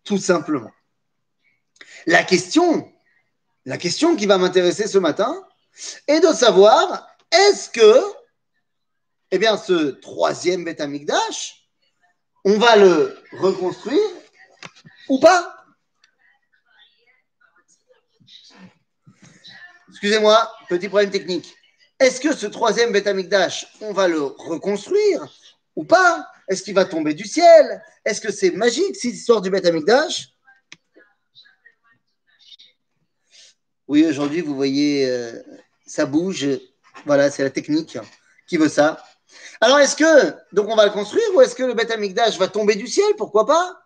Tout 0.05 0.19
simplement. 0.19 0.73
La 2.07 2.25
question, 2.25 2.93
la 3.65 3.79
question 3.79 4.17
qui 4.17 4.27
va 4.27 4.37
m'intéresser 4.37 4.89
ce 4.89 4.99
matin 4.99 5.47
est 6.09 6.21
de 6.21 6.33
savoir 6.33 7.09
est-ce 7.31 7.71
que, 7.71 8.03
eh 9.31 9.39
bien, 9.39 9.57
ce 9.57 9.93
troisième 9.93 10.65
Bet 10.65 10.83
Amikdash, 10.83 11.69
on 12.45 12.59
va 12.59 12.75
le 12.77 13.17
reconstruire 13.39 14.11
ou 15.09 15.21
pas? 15.21 15.57
Excusez-moi, 19.89 20.53
petit 20.69 20.89
problème 20.89 21.11
technique. 21.11 21.55
Est-ce 22.01 22.19
que 22.19 22.35
ce 22.35 22.47
troisième 22.47 22.93
Beth 22.93 23.09
on 23.83 23.93
va 23.93 24.09
le 24.09 24.23
reconstruire 24.23 25.29
ou 25.77 25.85
pas? 25.85 26.27
Est-ce 26.49 26.63
qu'il 26.63 26.75
va 26.75 26.87
tomber 26.87 27.13
du 27.13 27.27
ciel? 27.27 27.83
Est-ce 28.07 28.23
que 28.23 28.33
c'est 28.33 28.53
magique 28.53 28.97
cette 28.97 29.13
histoire 29.13 29.43
du 29.43 29.51
Beth 29.51 29.69
Oui, 33.87 34.07
aujourd'hui, 34.07 34.41
vous 34.41 34.55
voyez, 34.55 35.07
euh, 35.07 35.43
ça 35.87 36.07
bouge. 36.07 36.49
Voilà, 37.05 37.31
c'est 37.31 37.43
la 37.43 37.51
technique 37.51 37.99
qui 38.47 38.57
veut 38.57 38.71
ça. 38.71 39.05
Alors, 39.61 39.79
est-ce 39.79 39.95
que, 39.95 40.35
donc 40.55 40.69
on 40.69 40.77
va 40.77 40.87
le 40.87 40.93
construire 40.93 41.35
ou 41.35 41.43
est-ce 41.43 41.55
que 41.55 41.65
le 41.65 41.75
Beth 41.75 41.91
Amikdash 41.91 42.39
va 42.39 42.49
tomber 42.49 42.77
du 42.77 42.87
ciel? 42.87 43.15
Pourquoi 43.19 43.45
pas? 43.45 43.79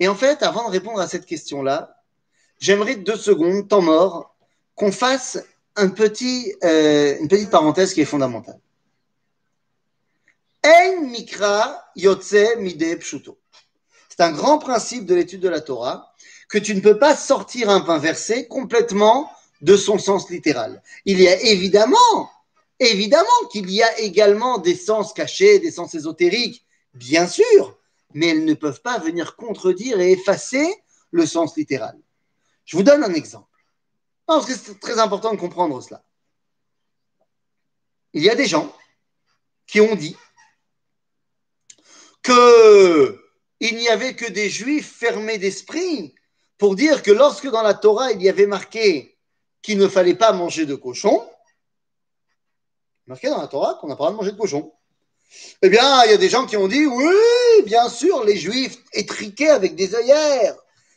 Et 0.00 0.06
en 0.06 0.14
fait, 0.14 0.42
avant 0.42 0.66
de 0.66 0.72
répondre 0.72 1.00
à 1.00 1.08
cette 1.08 1.24
question-là, 1.24 2.02
j'aimerais 2.58 2.96
deux 2.96 3.16
secondes, 3.16 3.68
temps 3.68 3.80
mort, 3.80 4.36
qu'on 4.74 4.92
fasse 4.92 5.38
un 5.76 5.88
euh, 5.88 7.26
petite 7.28 7.50
parenthèse 7.50 7.94
qui 7.94 8.00
est 8.00 8.06
fondamentale. 8.06 8.58
En 10.64 11.02
mikra 11.02 11.84
yotze 11.94 12.56
mide 12.58 12.98
pshuto. 12.98 13.38
C'est 14.08 14.22
un 14.22 14.32
grand 14.32 14.58
principe 14.58 15.06
de 15.06 15.14
l'étude 15.14 15.40
de 15.40 15.48
la 15.48 15.60
Torah 15.60 16.12
que 16.48 16.58
tu 16.58 16.74
ne 16.74 16.80
peux 16.80 16.98
pas 16.98 17.14
sortir 17.14 17.70
un 17.70 17.98
verset 17.98 18.46
complètement 18.46 19.30
de 19.60 19.76
son 19.76 19.98
sens 19.98 20.30
littéral. 20.30 20.82
Il 21.04 21.20
y 21.20 21.28
a 21.28 21.40
évidemment, 21.42 22.30
évidemment 22.78 23.26
qu'il 23.50 23.70
y 23.70 23.82
a 23.82 23.98
également 24.00 24.58
des 24.58 24.74
sens 24.74 25.12
cachés, 25.12 25.58
des 25.58 25.70
sens 25.70 25.94
ésotériques, 25.94 26.64
bien 26.94 27.26
sûr, 27.26 27.78
mais 28.14 28.28
elles 28.28 28.44
ne 28.44 28.54
peuvent 28.54 28.80
pas 28.80 28.98
venir 28.98 29.36
contredire 29.36 30.00
et 30.00 30.12
effacer 30.12 30.74
le 31.10 31.26
sens 31.26 31.56
littéral. 31.56 31.96
Je 32.64 32.76
vous 32.76 32.82
donne 32.82 33.04
un 33.04 33.14
exemple. 33.14 33.55
Parce 34.26 34.46
que 34.46 34.54
c'est 34.54 34.80
très 34.80 34.98
important 34.98 35.32
de 35.32 35.38
comprendre 35.38 35.80
cela. 35.80 36.04
Il 38.12 38.22
y 38.22 38.30
a 38.30 38.34
des 38.34 38.46
gens 38.46 38.74
qui 39.66 39.80
ont 39.80 39.94
dit 39.94 40.16
que 42.22 43.22
il 43.60 43.76
n'y 43.76 43.88
avait 43.88 44.14
que 44.14 44.30
des 44.30 44.50
juifs 44.50 44.92
fermés 44.96 45.38
d'esprit 45.38 46.14
pour 46.58 46.74
dire 46.74 47.02
que 47.02 47.10
lorsque 47.10 47.48
dans 47.48 47.62
la 47.62 47.74
Torah 47.74 48.12
il 48.12 48.22
y 48.22 48.28
avait 48.28 48.46
marqué 48.46 49.18
qu'il 49.62 49.78
ne 49.78 49.88
fallait 49.88 50.14
pas 50.14 50.32
manger 50.32 50.66
de 50.66 50.74
cochon, 50.74 51.28
marqué 53.06 53.28
dans 53.28 53.40
la 53.40 53.48
Torah 53.48 53.74
qu'on 53.80 53.88
n'a 53.88 53.96
pas 53.96 54.04
le 54.04 54.10
droit 54.10 54.10
de 54.12 54.16
manger 54.16 54.32
de 54.32 54.38
cochon. 54.38 54.72
Eh 55.62 55.68
bien, 55.68 56.04
il 56.04 56.10
y 56.10 56.14
a 56.14 56.18
des 56.18 56.28
gens 56.28 56.46
qui 56.46 56.56
ont 56.56 56.68
dit 56.68 56.86
oui, 56.86 57.62
bien 57.64 57.88
sûr, 57.88 58.24
les 58.24 58.36
juifs 58.36 58.78
étriqués 58.92 59.50
avec 59.50 59.74
des 59.74 59.94
œillères. 59.94 60.56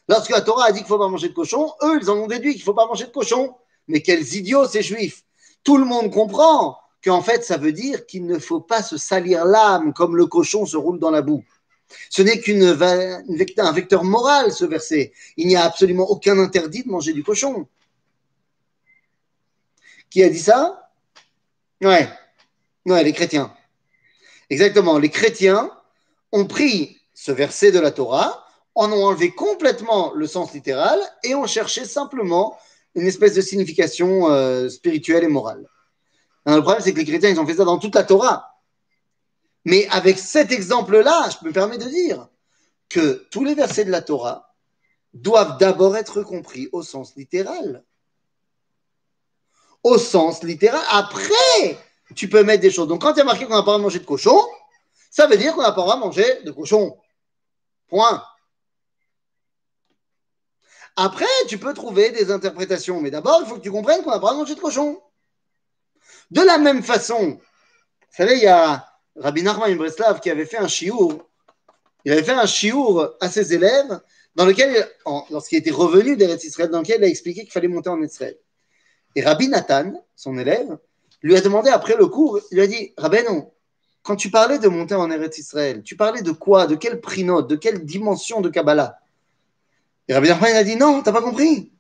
Lorsque 0.10 0.32
la 0.32 0.42
Torah 0.42 0.66
a 0.66 0.72
dit 0.72 0.80
qu'il 0.80 0.86
ne 0.86 0.88
faut 0.88 0.98
pas 0.98 1.08
manger 1.08 1.30
de 1.30 1.34
cochon, 1.34 1.72
eux, 1.84 2.00
ils 2.02 2.10
en 2.10 2.16
ont 2.16 2.26
déduit 2.26 2.54
qu'il 2.54 2.62
ne 2.62 2.66
faut 2.66 2.74
pas 2.74 2.88
manger 2.88 3.06
de 3.06 3.12
cochon. 3.12 3.56
Mais 3.88 4.02
quels 4.02 4.36
idiots 4.36 4.68
ces 4.68 4.82
juifs 4.82 5.24
Tout 5.64 5.78
le 5.78 5.86
monde 5.86 6.12
comprend 6.12 6.80
qu'en 7.04 7.22
fait, 7.22 7.46
ça 7.46 7.58
veut 7.58 7.72
dire 7.72 8.08
qu'il 8.08 8.26
ne 8.26 8.40
faut 8.40 8.60
pas 8.60 8.82
se 8.82 8.98
salir 8.98 9.46
l'âme 9.46 9.94
comme 9.94 10.18
le 10.18 10.26
cochon 10.26 10.66
se 10.66 10.78
roule 10.78 10.98
dans 10.98 11.12
la 11.12 11.22
boue. 11.22 11.44
Ce 12.10 12.24
n'est 12.24 12.40
qu'un 12.40 13.72
vecteur 13.72 14.04
moral, 14.04 14.52
ce 14.52 14.66
verset. 14.66 15.14
Il 15.38 15.48
n'y 15.48 15.56
a 15.56 15.64
absolument 15.64 16.10
aucun 16.10 16.40
interdit 16.40 16.84
de 16.84 16.90
manger 16.90 17.14
du 17.14 17.24
cochon. 17.24 17.68
Qui 20.10 20.24
a 20.24 20.30
dit 20.30 20.40
ça? 20.40 20.92
Ouais. 21.82 22.10
Ouais, 22.88 23.04
les 23.04 23.14
chrétiens. 23.14 23.54
Exactement. 24.50 24.98
Les 24.98 25.10
chrétiens 25.10 25.72
ont 26.32 26.46
pris 26.46 26.98
ce 27.14 27.32
verset 27.32 27.72
de 27.72 27.80
la 27.80 27.92
Torah, 27.92 28.49
en 28.80 28.94
ont 28.94 29.08
enlevé 29.08 29.32
complètement 29.32 30.14
le 30.14 30.26
sens 30.26 30.54
littéral 30.54 30.98
et 31.24 31.36
ont 31.36 31.46
cherché 31.46 31.84
simplement 31.84 32.58
une 32.96 33.06
espèce 33.06 33.36
de 33.36 33.42
signification 33.42 34.32
euh, 34.32 34.70
spirituelle 34.70 35.26
et 35.26 35.28
morale. 35.28 35.68
le 36.46 36.62
problème, 36.62 36.82
c'est 36.82 36.94
que 36.94 37.00
les 37.00 37.06
chrétiens, 37.06 37.30
ils 37.30 37.40
ont 37.42 37.46
fait 37.46 37.56
ça 37.56 37.66
dans 37.66 37.78
toute 37.78 37.94
la 37.94 38.04
Torah. 38.04 38.56
Mais 39.66 39.86
avec 39.90 40.18
cet 40.18 40.54
exemple-là, 40.54 41.30
je 41.30 41.46
me 41.46 41.52
permets 41.52 41.78
de 41.78 41.90
dire 41.90 42.30
que 42.88 43.28
tous 43.30 43.44
les 43.44 43.54
versets 43.54 43.84
de 43.84 43.92
la 43.92 44.02
Torah 44.02 44.56
doivent 45.14 45.58
d'abord 45.58 45.98
être 45.98 46.24
compris 46.24 46.70
au 46.72 46.82
sens 46.82 47.18
littéral. 47.18 47.84
Au 49.84 49.98
sens 49.98 50.42
littéral. 50.42 50.82
Après, 50.90 51.78
tu 52.16 52.30
peux 52.30 52.44
mettre 52.46 52.62
des 52.62 52.72
choses. 52.72 52.88
Donc, 52.88 53.02
quand 53.02 53.14
il 53.14 53.18
y 53.18 53.22
a 53.22 53.26
marqué 53.26 53.46
qu'on 53.46 53.56
n'a 53.56 53.58
pas 53.58 53.62
le 53.62 53.64
droit 53.64 53.78
de 53.78 53.84
manger 53.84 54.00
de 54.00 54.06
cochon, 54.06 54.40
ça 55.12 55.28
veut 55.28 55.36
dire 55.36 55.54
qu'on 55.54 55.64
n'a 55.64 55.74
pas 55.74 55.82
le 55.82 55.88
droit 55.88 55.96
de 55.96 56.02
manger 56.02 56.44
de 56.44 56.52
cochon. 56.52 56.98
Point. 57.90 58.24
Après, 60.96 61.26
tu 61.48 61.58
peux 61.58 61.74
trouver 61.74 62.12
des 62.12 62.32
interprétations. 62.32 63.00
Mais 63.02 63.12
d'abord, 63.12 63.42
il 63.44 63.48
faut 63.48 63.56
que 63.56 63.62
tu 63.62 63.72
comprennes 63.72 64.04
qu'on 64.04 64.12
n'a 64.12 64.20
pas 64.20 64.34
droit 64.34 64.46
de 64.46 64.54
cochon. 64.54 65.02
De 66.32 66.42
la 66.42 66.58
même 66.58 66.84
façon, 66.84 67.40
vous 68.10 68.16
savez, 68.16 68.36
il 68.36 68.44
y 68.44 68.48
a 68.48 68.86
Rabbi 69.16 69.44
Nachman 69.44 69.76
Breslav 69.76 70.20
qui 70.20 70.30
avait 70.30 70.46
fait 70.46 70.58
un 70.58 70.68
chiour, 70.68 71.30
il 72.06 72.12
avait 72.12 72.24
fait 72.24 72.32
un 72.32 72.46
chiour 72.46 73.16
à 73.20 73.30
ses 73.30 73.54
élèves 73.54 74.00
dans 74.36 74.46
lequel, 74.46 74.88
lorsqu'il 75.32 75.58
était 75.58 75.72
revenu 75.72 76.16
d'Eretz 76.16 76.44
Israël, 76.44 76.70
dans 76.70 76.80
lequel 76.80 77.02
il 77.02 77.04
a 77.04 77.08
expliqué 77.08 77.42
qu'il 77.42 77.52
fallait 77.52 77.68
monter 77.68 77.90
en 77.90 78.02
Israël. 78.02 78.38
Et 79.16 79.22
Rabbi 79.22 79.48
Nathan, 79.48 80.06
son 80.16 80.38
élève, 80.38 80.78
lui 81.22 81.36
a 81.36 81.42
demandé 81.42 81.70
après 81.70 81.96
le 81.96 82.08
cours, 82.08 82.40
il 82.52 82.56
lui 82.56 82.62
a 82.62 82.68
dit, 82.68 82.94
non, 83.28 83.52
quand 84.04 84.16
tu 84.16 84.32
parlais 84.32 84.60
de 84.60 84.68
monter 84.68 84.96
en 84.96 85.12
Eretz 85.12 85.38
Israël, 85.38 85.84
tu 85.84 85.98
parlais 85.98 86.22
de 86.22 86.32
quoi 86.32 86.68
De 86.68 86.76
quelle 86.76 87.02
prinote 87.02 87.50
De 87.50 87.56
quelle 87.56 87.84
dimension 87.84 88.40
de 88.40 88.50
Kabbalah? 88.50 88.98
Et 90.10 90.14
Rabbi 90.14 90.28
Nachman 90.28 90.56
a 90.56 90.64
dit, 90.64 90.76
non, 90.76 91.04
t'as 91.04 91.12
pas 91.12 91.22
compris. 91.22 91.72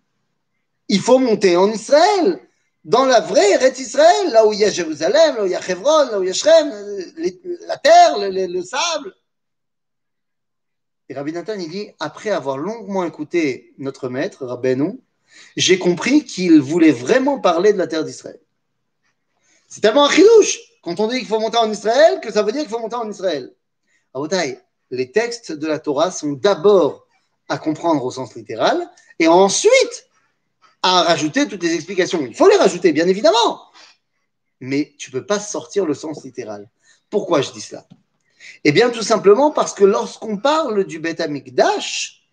Il 0.87 1.01
faut 1.01 1.17
monter 1.17 1.57
en 1.57 1.69
Israël 1.71 2.39
dans 2.83 3.05
la 3.05 3.21
vraie 3.21 3.53
Eretz 3.53 3.79
Israël, 3.79 4.31
là 4.31 4.45
où 4.45 4.53
il 4.53 4.59
y 4.59 4.65
a 4.65 4.69
Jérusalem, 4.69 5.35
là 5.35 5.43
où 5.43 5.45
il 5.47 5.51
y 5.51 5.55
a 5.55 5.67
Hebron, 5.67 6.11
là 6.11 6.19
où 6.19 6.23
il 6.23 6.27
y 6.27 6.29
a 6.29 6.33
Shrem, 6.33 6.71
la 7.67 7.77
terre, 7.77 8.17
le, 8.19 8.61
sable. 8.61 9.15
Et 11.09 11.15
Rabbi 11.15 11.33
Nathan, 11.33 11.55
il 11.57 11.69
dit, 11.69 11.89
après 11.99 12.29
avoir 12.29 12.59
longuement 12.59 13.03
écouté 13.03 13.73
notre 13.79 14.09
maître, 14.09 14.45
Rabbeinu, 14.45 14.99
j'ai 15.57 15.79
compris 15.79 16.23
qu'il 16.23 16.61
voulait 16.61 16.91
vraiment 16.91 17.39
parler 17.39 17.73
de 17.73 17.79
la 17.79 17.87
terre 17.87 18.03
d'Israël. 18.03 18.39
C'est 19.67 19.81
tellement 19.81 20.05
un 20.05 20.11
chidouche 20.11 20.59
quand 20.83 20.99
on 20.99 21.07
dit 21.07 21.17
qu'il 21.17 21.27
faut 21.27 21.39
monter 21.39 21.57
en 21.57 21.71
Israël 21.71 22.19
que 22.21 22.31
ça 22.31 22.43
veut 22.43 22.51
dire 22.51 22.61
qu'il 22.61 22.69
faut 22.69 22.79
monter 22.79 22.95
en 22.95 23.09
Israël. 23.09 23.51
les 24.91 25.11
textes 25.11 25.51
de 25.51 25.65
la 25.65 25.79
Torah 25.79 26.11
sont 26.11 26.33
d'abord 26.33 27.07
à 27.49 27.57
comprendre 27.57 28.03
au 28.05 28.11
sens 28.11 28.35
littéral 28.35 28.89
et 29.17 29.27
ensuite 29.27 30.07
à 30.81 31.03
rajouter 31.03 31.47
toutes 31.47 31.63
les 31.63 31.73
explications. 31.73 32.25
Il 32.25 32.35
faut 32.35 32.47
les 32.47 32.55
rajouter, 32.55 32.93
bien 32.93 33.07
évidemment. 33.07 33.63
Mais 34.61 34.93
tu 34.97 35.09
ne 35.09 35.19
peux 35.19 35.25
pas 35.25 35.39
sortir 35.39 35.85
le 35.85 35.93
sens 35.93 36.23
littéral. 36.23 36.69
Pourquoi 37.09 37.41
je 37.41 37.51
dis 37.51 37.61
cela? 37.61 37.85
Eh 38.63 38.71
bien, 38.71 38.89
tout 38.89 39.03
simplement 39.03 39.51
parce 39.51 39.73
que 39.73 39.83
lorsqu'on 39.83 40.37
parle 40.37 40.85
du 40.85 40.99
Beth 40.99 41.19
Amikdash, 41.19 42.23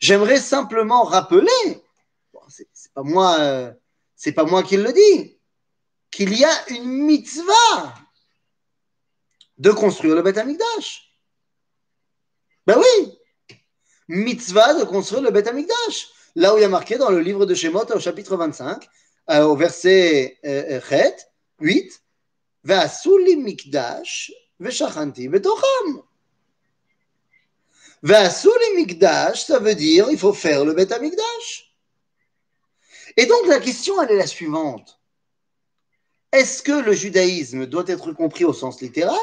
j'aimerais 0.00 0.40
simplement 0.40 1.04
rappeler, 1.04 1.82
c'est 2.48 2.92
pas 2.92 3.02
moi, 3.02 3.38
euh, 3.40 3.72
c'est 4.14 4.32
pas 4.32 4.44
moi 4.44 4.62
qui 4.62 4.76
le 4.76 4.92
dis, 4.92 5.38
qu'il 6.10 6.36
y 6.38 6.44
a 6.44 6.68
une 6.70 7.04
mitzvah 7.04 7.94
de 9.58 9.70
construire 9.70 10.14
le 10.14 10.22
Beth 10.22 10.38
Amikdash. 10.38 11.12
Ben 12.66 12.78
oui, 12.78 13.15
mitzvah 14.08 14.74
de 14.74 14.84
construire 14.84 15.22
le 15.22 15.30
Beth 15.30 15.48
Amikdash 15.48 16.08
là 16.36 16.54
où 16.54 16.58
il 16.58 16.60
y 16.60 16.64
a 16.64 16.68
marqué 16.68 16.98
dans 16.98 17.10
le 17.10 17.20
livre 17.20 17.46
de 17.46 17.54
Shemot 17.54 17.90
au 17.92 17.98
chapitre 17.98 18.36
25, 18.36 18.88
euh, 19.30 19.42
au 19.44 19.56
verset 19.56 20.38
euh, 20.44 20.80
8, 21.60 22.02
Ve'asuli 22.62 23.36
mikdash 23.36 24.32
ve'shachanti 24.60 25.28
betocham. 25.28 26.02
Ve'asuli 28.02 28.76
mikdash, 28.76 29.46
ça 29.46 29.58
veut 29.58 29.74
dire 29.74 30.08
il 30.10 30.18
faut 30.18 30.32
faire 30.32 30.64
le 30.64 30.74
Bet 30.74 30.92
Amikdash. 30.92 31.74
Et 33.16 33.26
donc 33.26 33.46
la 33.46 33.60
question, 33.60 34.02
elle 34.02 34.12
est 34.12 34.18
la 34.18 34.26
suivante. 34.26 35.00
Est-ce 36.32 36.62
que 36.62 36.72
le 36.72 36.92
judaïsme 36.92 37.66
doit 37.66 37.84
être 37.86 38.12
compris 38.12 38.44
au 38.44 38.52
sens 38.52 38.80
littéral 38.82 39.16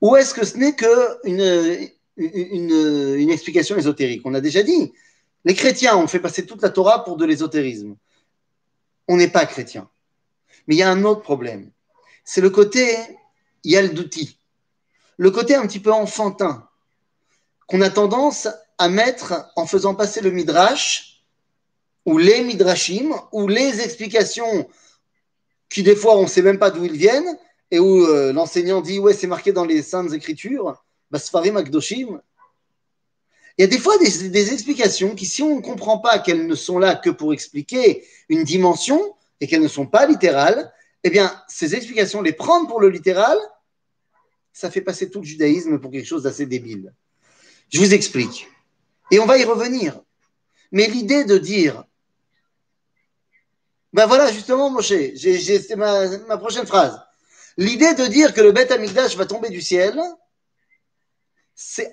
ou 0.00 0.16
est-ce 0.16 0.34
que 0.34 0.44
ce 0.44 0.56
n'est 0.56 0.74
qu'une 0.74 1.88
une, 2.16 3.16
une, 3.16 3.30
explication 3.30 3.76
ésotérique 3.76 4.22
On 4.24 4.34
a 4.34 4.40
déjà 4.40 4.62
dit, 4.62 4.92
les 5.44 5.54
chrétiens 5.54 5.96
ont 5.96 6.06
fait 6.06 6.20
passer 6.20 6.46
toute 6.46 6.62
la 6.62 6.70
Torah 6.70 7.04
pour 7.04 7.16
de 7.16 7.24
l'ésotérisme. 7.24 7.96
On 9.08 9.16
n'est 9.16 9.30
pas 9.30 9.46
chrétien. 9.46 9.88
Mais 10.66 10.76
il 10.76 10.78
y 10.78 10.82
a 10.82 10.90
un 10.90 11.04
autre 11.04 11.22
problème. 11.22 11.70
C'est 12.24 12.40
le 12.40 12.50
côté 12.50 12.96
yaldouti, 13.64 14.38
le 15.16 15.30
côté 15.30 15.54
un 15.54 15.66
petit 15.66 15.80
peu 15.80 15.92
enfantin, 15.92 16.68
qu'on 17.66 17.80
a 17.80 17.90
tendance 17.90 18.48
à 18.78 18.88
mettre 18.88 19.50
en 19.56 19.66
faisant 19.66 19.94
passer 19.94 20.20
le 20.20 20.30
midrash, 20.30 21.24
ou 22.04 22.18
les 22.18 22.42
midrashim, 22.42 23.14
ou 23.32 23.48
les 23.48 23.80
explications 23.80 24.68
qui 25.68 25.82
des 25.82 25.96
fois 25.96 26.18
on 26.18 26.22
ne 26.22 26.28
sait 26.28 26.42
même 26.42 26.58
pas 26.58 26.70
d'où 26.70 26.84
ils 26.84 26.96
viennent, 26.96 27.38
et 27.70 27.78
où 27.78 28.04
euh, 28.04 28.32
l'enseignant 28.32 28.80
dit 28.80 28.98
ouais 28.98 29.14
c'est 29.14 29.26
marqué 29.26 29.52
dans 29.52 29.64
les 29.64 29.82
saintes 29.82 30.12
écritures, 30.12 30.82
Basfarim 31.12 31.58
Akdoshim, 31.58 32.20
il 33.58 33.62
y 33.62 33.64
a 33.64 33.66
des 33.66 33.78
fois 33.78 33.98
des, 33.98 34.52
explications 34.52 35.14
qui, 35.14 35.26
si 35.26 35.42
on 35.42 35.56
ne 35.56 35.60
comprend 35.60 35.98
pas 35.98 36.18
qu'elles 36.18 36.46
ne 36.46 36.54
sont 36.54 36.78
là 36.78 36.94
que 36.94 37.10
pour 37.10 37.34
expliquer 37.34 38.06
une 38.30 38.44
dimension 38.44 39.14
et 39.40 39.46
qu'elles 39.46 39.60
ne 39.60 39.68
sont 39.68 39.86
pas 39.86 40.06
littérales, 40.06 40.72
eh 41.04 41.10
bien, 41.10 41.30
ces 41.48 41.74
explications, 41.74 42.22
les 42.22 42.32
prendre 42.32 42.66
pour 42.66 42.80
le 42.80 42.88
littéral, 42.88 43.36
ça 44.54 44.70
fait 44.70 44.80
passer 44.80 45.10
tout 45.10 45.20
le 45.20 45.26
judaïsme 45.26 45.78
pour 45.78 45.90
quelque 45.90 46.06
chose 46.06 46.22
d'assez 46.22 46.46
débile. 46.46 46.94
Je 47.68 47.78
vous 47.78 47.92
explique. 47.92 48.48
Et 49.10 49.18
on 49.18 49.26
va 49.26 49.36
y 49.36 49.44
revenir. 49.44 50.00
Mais 50.70 50.86
l'idée 50.86 51.24
de 51.24 51.36
dire, 51.36 51.84
ben 53.92 54.06
voilà, 54.06 54.32
justement, 54.32 54.70
Moshe, 54.70 54.94
c'est 55.14 55.76
ma, 55.76 56.08
ma, 56.20 56.38
prochaine 56.38 56.66
phrase. 56.66 56.98
L'idée 57.58 57.92
de 57.92 58.06
dire 58.06 58.32
que 58.32 58.40
le 58.40 58.52
Beth 58.52 58.70
Amikdash 58.70 59.14
va 59.16 59.26
tomber 59.26 59.50
du 59.50 59.60
ciel, 59.60 60.00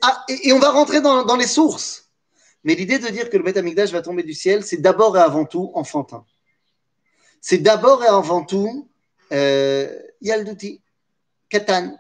ah, 0.02 0.26
et, 0.28 0.54
on 0.54 0.60
va 0.60 0.72
rentrer 0.72 1.02
dans, 1.02 1.36
les 1.36 1.48
sources. 1.48 2.10
Mais 2.64 2.76
l'idée 2.76 3.00
de 3.00 3.08
dire 3.08 3.30
que 3.30 3.38
le 3.38 3.44
Beth 3.44 3.58
Amikdash 3.58 3.92
va 3.92 4.02
tomber 4.02 4.24
du 4.24 4.34
ciel, 4.34 4.64
c'est 4.64 4.78
d'abord 4.78 5.18
et 5.18 5.22
avant 5.22 5.46
tout 5.46 5.72
enfantin. 5.76 6.26
C'est 7.42 7.60
d'abord 7.60 8.04
et 8.04 8.08
avant 8.08 8.44
tout 8.44 8.90
euh, 9.32 9.88
Katan. 11.50 11.96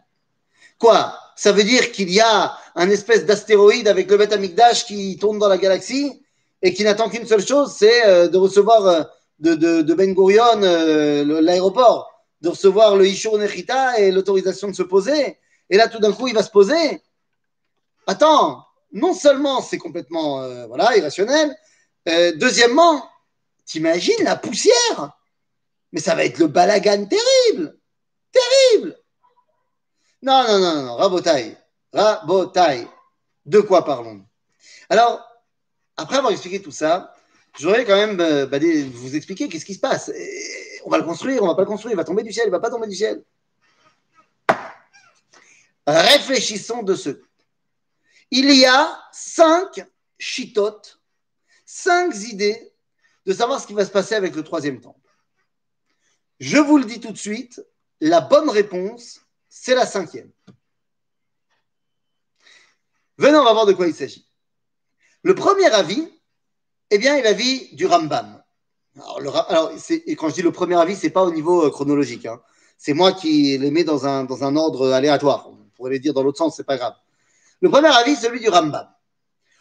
Quoi? 0.78 1.18
Ça 1.36 1.52
veut 1.52 1.64
dire 1.64 1.92
qu'il 1.92 2.10
y 2.10 2.20
a 2.20 2.58
un 2.76 2.90
espèce 2.90 3.26
d'astéroïde 3.26 3.88
avec 3.88 4.10
le 4.10 4.18
Beth 4.18 4.34
Amikdash 4.34 4.86
qui 4.86 5.18
tourne 5.18 5.40
dans 5.40 5.48
la 5.48 5.58
galaxie 5.58 6.22
et 6.62 6.74
qui 6.74 6.84
n'attend 6.84 7.10
qu'une 7.10 7.26
seule 7.26 7.46
chose, 7.46 7.74
c'est 7.78 8.06
euh, 8.06 8.28
de 8.28 8.38
recevoir 8.38 8.86
euh, 8.88 9.04
de, 9.40 9.56
de, 9.56 9.94
Ben 9.94 10.14
Gurion, 10.14 10.62
euh, 10.64 11.42
l'aéroport, 11.42 12.26
de 12.42 12.50
recevoir 12.50 12.96
le 12.98 13.08
Ishur 13.08 13.38
Nechita 13.38 14.00
et 14.00 14.12
l'autorisation 14.12 14.68
de 14.68 14.76
se 14.76 14.84
poser. 14.84 15.38
Et 15.70 15.78
là, 15.78 15.88
tout 15.88 16.00
d'un 16.00 16.12
coup, 16.12 16.28
il 16.28 16.34
va 16.34 16.44
se 16.44 16.52
poser. 16.52 17.02
Attends, 18.10 18.66
non 18.92 19.14
seulement 19.14 19.62
c'est 19.62 19.78
complètement 19.78 20.42
euh, 20.42 20.66
voilà, 20.66 20.98
irrationnel, 20.98 21.56
euh, 22.08 22.32
deuxièmement, 22.38 23.08
t'imagines 23.68 24.24
la 24.24 24.36
poussière 24.36 25.16
Mais 25.92 26.00
ça 26.00 26.16
va 26.16 26.26
être 26.26 26.40
le 26.40 26.48
balagan 26.48 27.06
terrible 27.06 27.78
Terrible 28.32 28.98
Non, 30.24 30.44
non, 30.48 30.58
non, 30.58 30.82
non, 30.82 30.96
Rabotaille. 30.96 31.56
Rabotaille. 31.94 32.88
De 33.46 33.60
quoi 33.60 33.86
parlons 33.86 34.26
Alors, 34.90 35.24
après 35.96 36.18
avoir 36.18 36.32
expliqué 36.32 36.64
tout 36.64 36.72
ça, 36.72 37.14
j'aurais 37.60 37.86
quand 37.86 37.96
même 37.96 38.20
euh, 38.20 38.48
bah, 38.48 38.58
vous 38.92 39.16
expliquer 39.16 39.50
qu'est-ce 39.50 39.66
qui 39.66 39.76
se 39.76 39.80
passe. 39.80 40.12
on 40.84 40.90
va 40.90 40.98
le 40.98 41.04
construire, 41.04 41.44
on 41.44 41.48
va 41.48 41.54
pas 41.54 41.62
le 41.62 41.68
construire, 41.68 41.94
il 41.94 41.98
va 41.98 42.06
tomber 42.06 42.24
du 42.24 42.34
ciel, 42.34 42.46
il 42.48 42.52
va 42.52 42.60
pas 42.60 42.72
tomber 42.72 42.88
du 42.88 42.96
ciel. 42.96 43.24
Réfléchissons 45.86 46.82
de 46.82 46.96
ce. 46.96 47.29
Il 48.32 48.54
y 48.56 48.66
a 48.66 49.00
cinq 49.12 49.86
chitotes, 50.18 51.00
cinq 51.66 52.16
idées 52.30 52.74
de 53.26 53.34
savoir 53.34 53.60
ce 53.60 53.68
qui 53.68 53.74
va 53.74 53.86
se 53.86 53.92
passer 53.92 54.16
avec 54.16 54.36
le 54.36 54.44
troisième 54.44 54.82
temple. 54.82 55.00
Je 56.40 56.58
vous 56.58 56.78
le 56.78 56.86
dis 56.86 57.00
tout 57.00 57.12
de 57.12 57.18
suite, 57.18 57.62
la 58.00 58.22
bonne 58.22 58.50
réponse, 58.50 59.22
c'est 59.50 59.76
la 59.76 59.86
cinquième. 59.86 60.32
Venez, 63.18 63.38
on 63.38 63.44
va 63.44 63.54
voir 63.54 63.66
de 63.66 63.74
quoi 63.74 63.88
il 63.88 63.94
s'agit. 63.94 64.26
Le 65.24 65.36
premier 65.36 65.66
avis, 65.66 66.08
eh 66.92 66.98
bien, 66.98 67.18
est 67.18 67.22
l'avis 67.22 67.76
du 67.76 67.86
Rambam. 67.86 68.42
Alors, 69.18 69.76
quand 70.18 70.30
je 70.30 70.34
dis 70.34 70.42
le 70.42 70.52
premier 70.52 70.80
avis, 70.80 70.96
ce 70.96 71.06
n'est 71.06 71.12
pas 71.12 71.24
au 71.24 71.32
niveau 71.32 71.66
euh, 71.66 71.70
chronologique. 71.70 72.26
Hein. 72.26 72.42
C'est 72.78 72.94
moi 72.94 73.12
qui 73.12 73.58
les 73.58 73.72
mets 73.72 73.84
dans 73.84 74.06
un, 74.06 74.24
dans 74.24 74.44
un 74.44 74.56
ordre 74.56 74.92
aléatoire. 74.92 75.50
On 75.50 75.70
pourrait 75.76 75.92
les 75.92 76.00
dire 76.00 76.14
dans 76.14 76.24
l'autre 76.24 76.38
sens, 76.38 76.56
c'est 76.56 76.64
pas 76.64 76.78
grave. 76.78 76.96
Le 77.61 77.71
premier 77.71 77.89
avis, 77.89 78.17
celui 78.17 78.41
du 78.41 78.49
Rambam. 78.49 78.89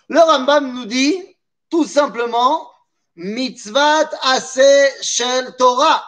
Le 0.09 0.19
Rambam 0.19 0.73
nous 0.73 0.85
dit 0.85 1.23
tout 1.69 1.85
simplement 1.85 2.69
mitzvat 3.15 4.09
ase 4.21 5.01
shel 5.01 5.55
Torah, 5.55 6.03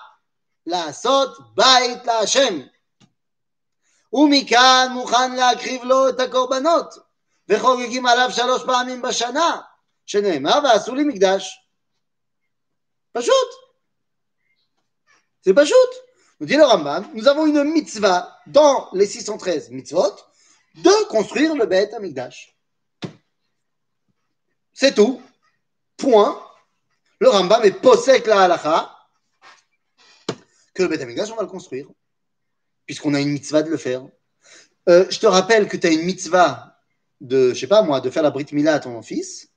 la 0.66 0.94
sot 0.94 1.32
bait 1.56 2.02
la 2.06 2.20
Hashem. 2.20 2.70
ומכאן 4.14 4.88
מוכן 4.94 5.36
להקריב 5.36 5.84
לו 5.84 6.10
את 6.10 6.20
הקורבנות, 6.20 6.94
וחוגגים 7.50 8.06
עליו 8.06 8.30
שלוש 8.32 8.64
פעמים 8.64 9.02
בשנה, 9.02 9.62
שנאמר 10.06 10.60
ועשו 10.64 10.96
לי 10.96 11.04
מקדש. 11.04 11.60
פשוט. 13.14 13.50
C'est 15.46 15.54
pas 15.54 15.64
Nous 16.40 16.48
dit 16.48 16.58
le 16.58 16.64
Rambam, 16.64 17.08
nous 17.14 17.28
avons 17.28 17.46
une 17.46 17.64
mitzvah 17.64 18.40
dans 18.48 18.90
les 18.94 19.06
613 19.06 19.70
mitzvot 19.70 20.16
de 20.77 21.09
construire 21.09 21.55
le 21.55 21.67
Beth 21.67 21.95
Amikdash. 21.95 22.57
C'est 24.73 24.95
tout. 24.95 25.21
Point. 25.97 26.41
Le 27.19 27.29
Rambam 27.29 27.63
est 27.65 27.73
possèque 27.73 28.27
la 28.27 28.43
halacha 28.43 28.97
que 30.75 30.83
le 30.83 30.89
Beth 30.89 31.03
Amikdash, 31.03 31.31
on 31.31 31.37
va 31.37 31.43
le 31.43 31.49
construire. 31.49 31.87
Puisqu'on 32.87 33.15
a 33.15 33.21
une 33.21 33.31
mitzvah 33.31 33.63
de 33.63 33.71
le 33.71 33.77
faire. 33.77 34.07
Euh, 34.89 35.07
je 35.11 35.19
te 35.19 35.27
rappelle 35.27 35.69
que 35.69 35.77
tu 35.77 35.87
as 35.87 35.91
une 35.91 36.05
mitzvah 36.05 36.79
de, 37.21 37.53
je 37.53 37.61
sais 37.61 37.67
pas 37.67 37.83
moi, 37.83 38.01
de 38.01 38.09
faire 38.11 38.23
la 38.23 38.31
Brit 38.31 38.47
Mila 38.53 38.75
à 38.75 38.81
ton 38.81 39.03
fils. 39.03 39.49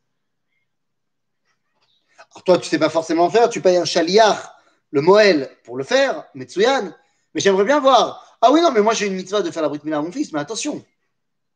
Alors 2.32 2.44
toi, 2.44 2.58
tu 2.58 2.68
sais 2.68 2.80
pas 2.80 2.90
forcément 2.90 3.30
faire, 3.30 3.50
tu 3.50 3.62
payes 3.62 3.78
un 3.78 3.86
chaliar, 3.86 4.60
le 4.92 5.02
Moël, 5.02 5.56
pour 5.64 5.78
le 5.78 5.84
faire, 5.84 6.26
Metsuyan. 6.34 6.94
Mais 7.34 7.42
j'aimerais 7.42 7.64
bien 7.64 7.80
voir. 7.80 8.38
Ah 8.42 8.52
oui, 8.52 8.62
non, 8.62 8.72
mais 8.72 8.82
moi 8.82 8.94
j'ai 8.94 9.08
une 9.08 9.16
mitzvah 9.16 9.42
de 9.42 9.50
faire 9.50 9.62
la 9.62 9.70
Brit 9.70 9.82
Mila 9.84 10.00
à 10.00 10.02
mon 10.02 10.12
fils, 10.12 10.34
mais 10.34 10.40
attention, 10.40 10.84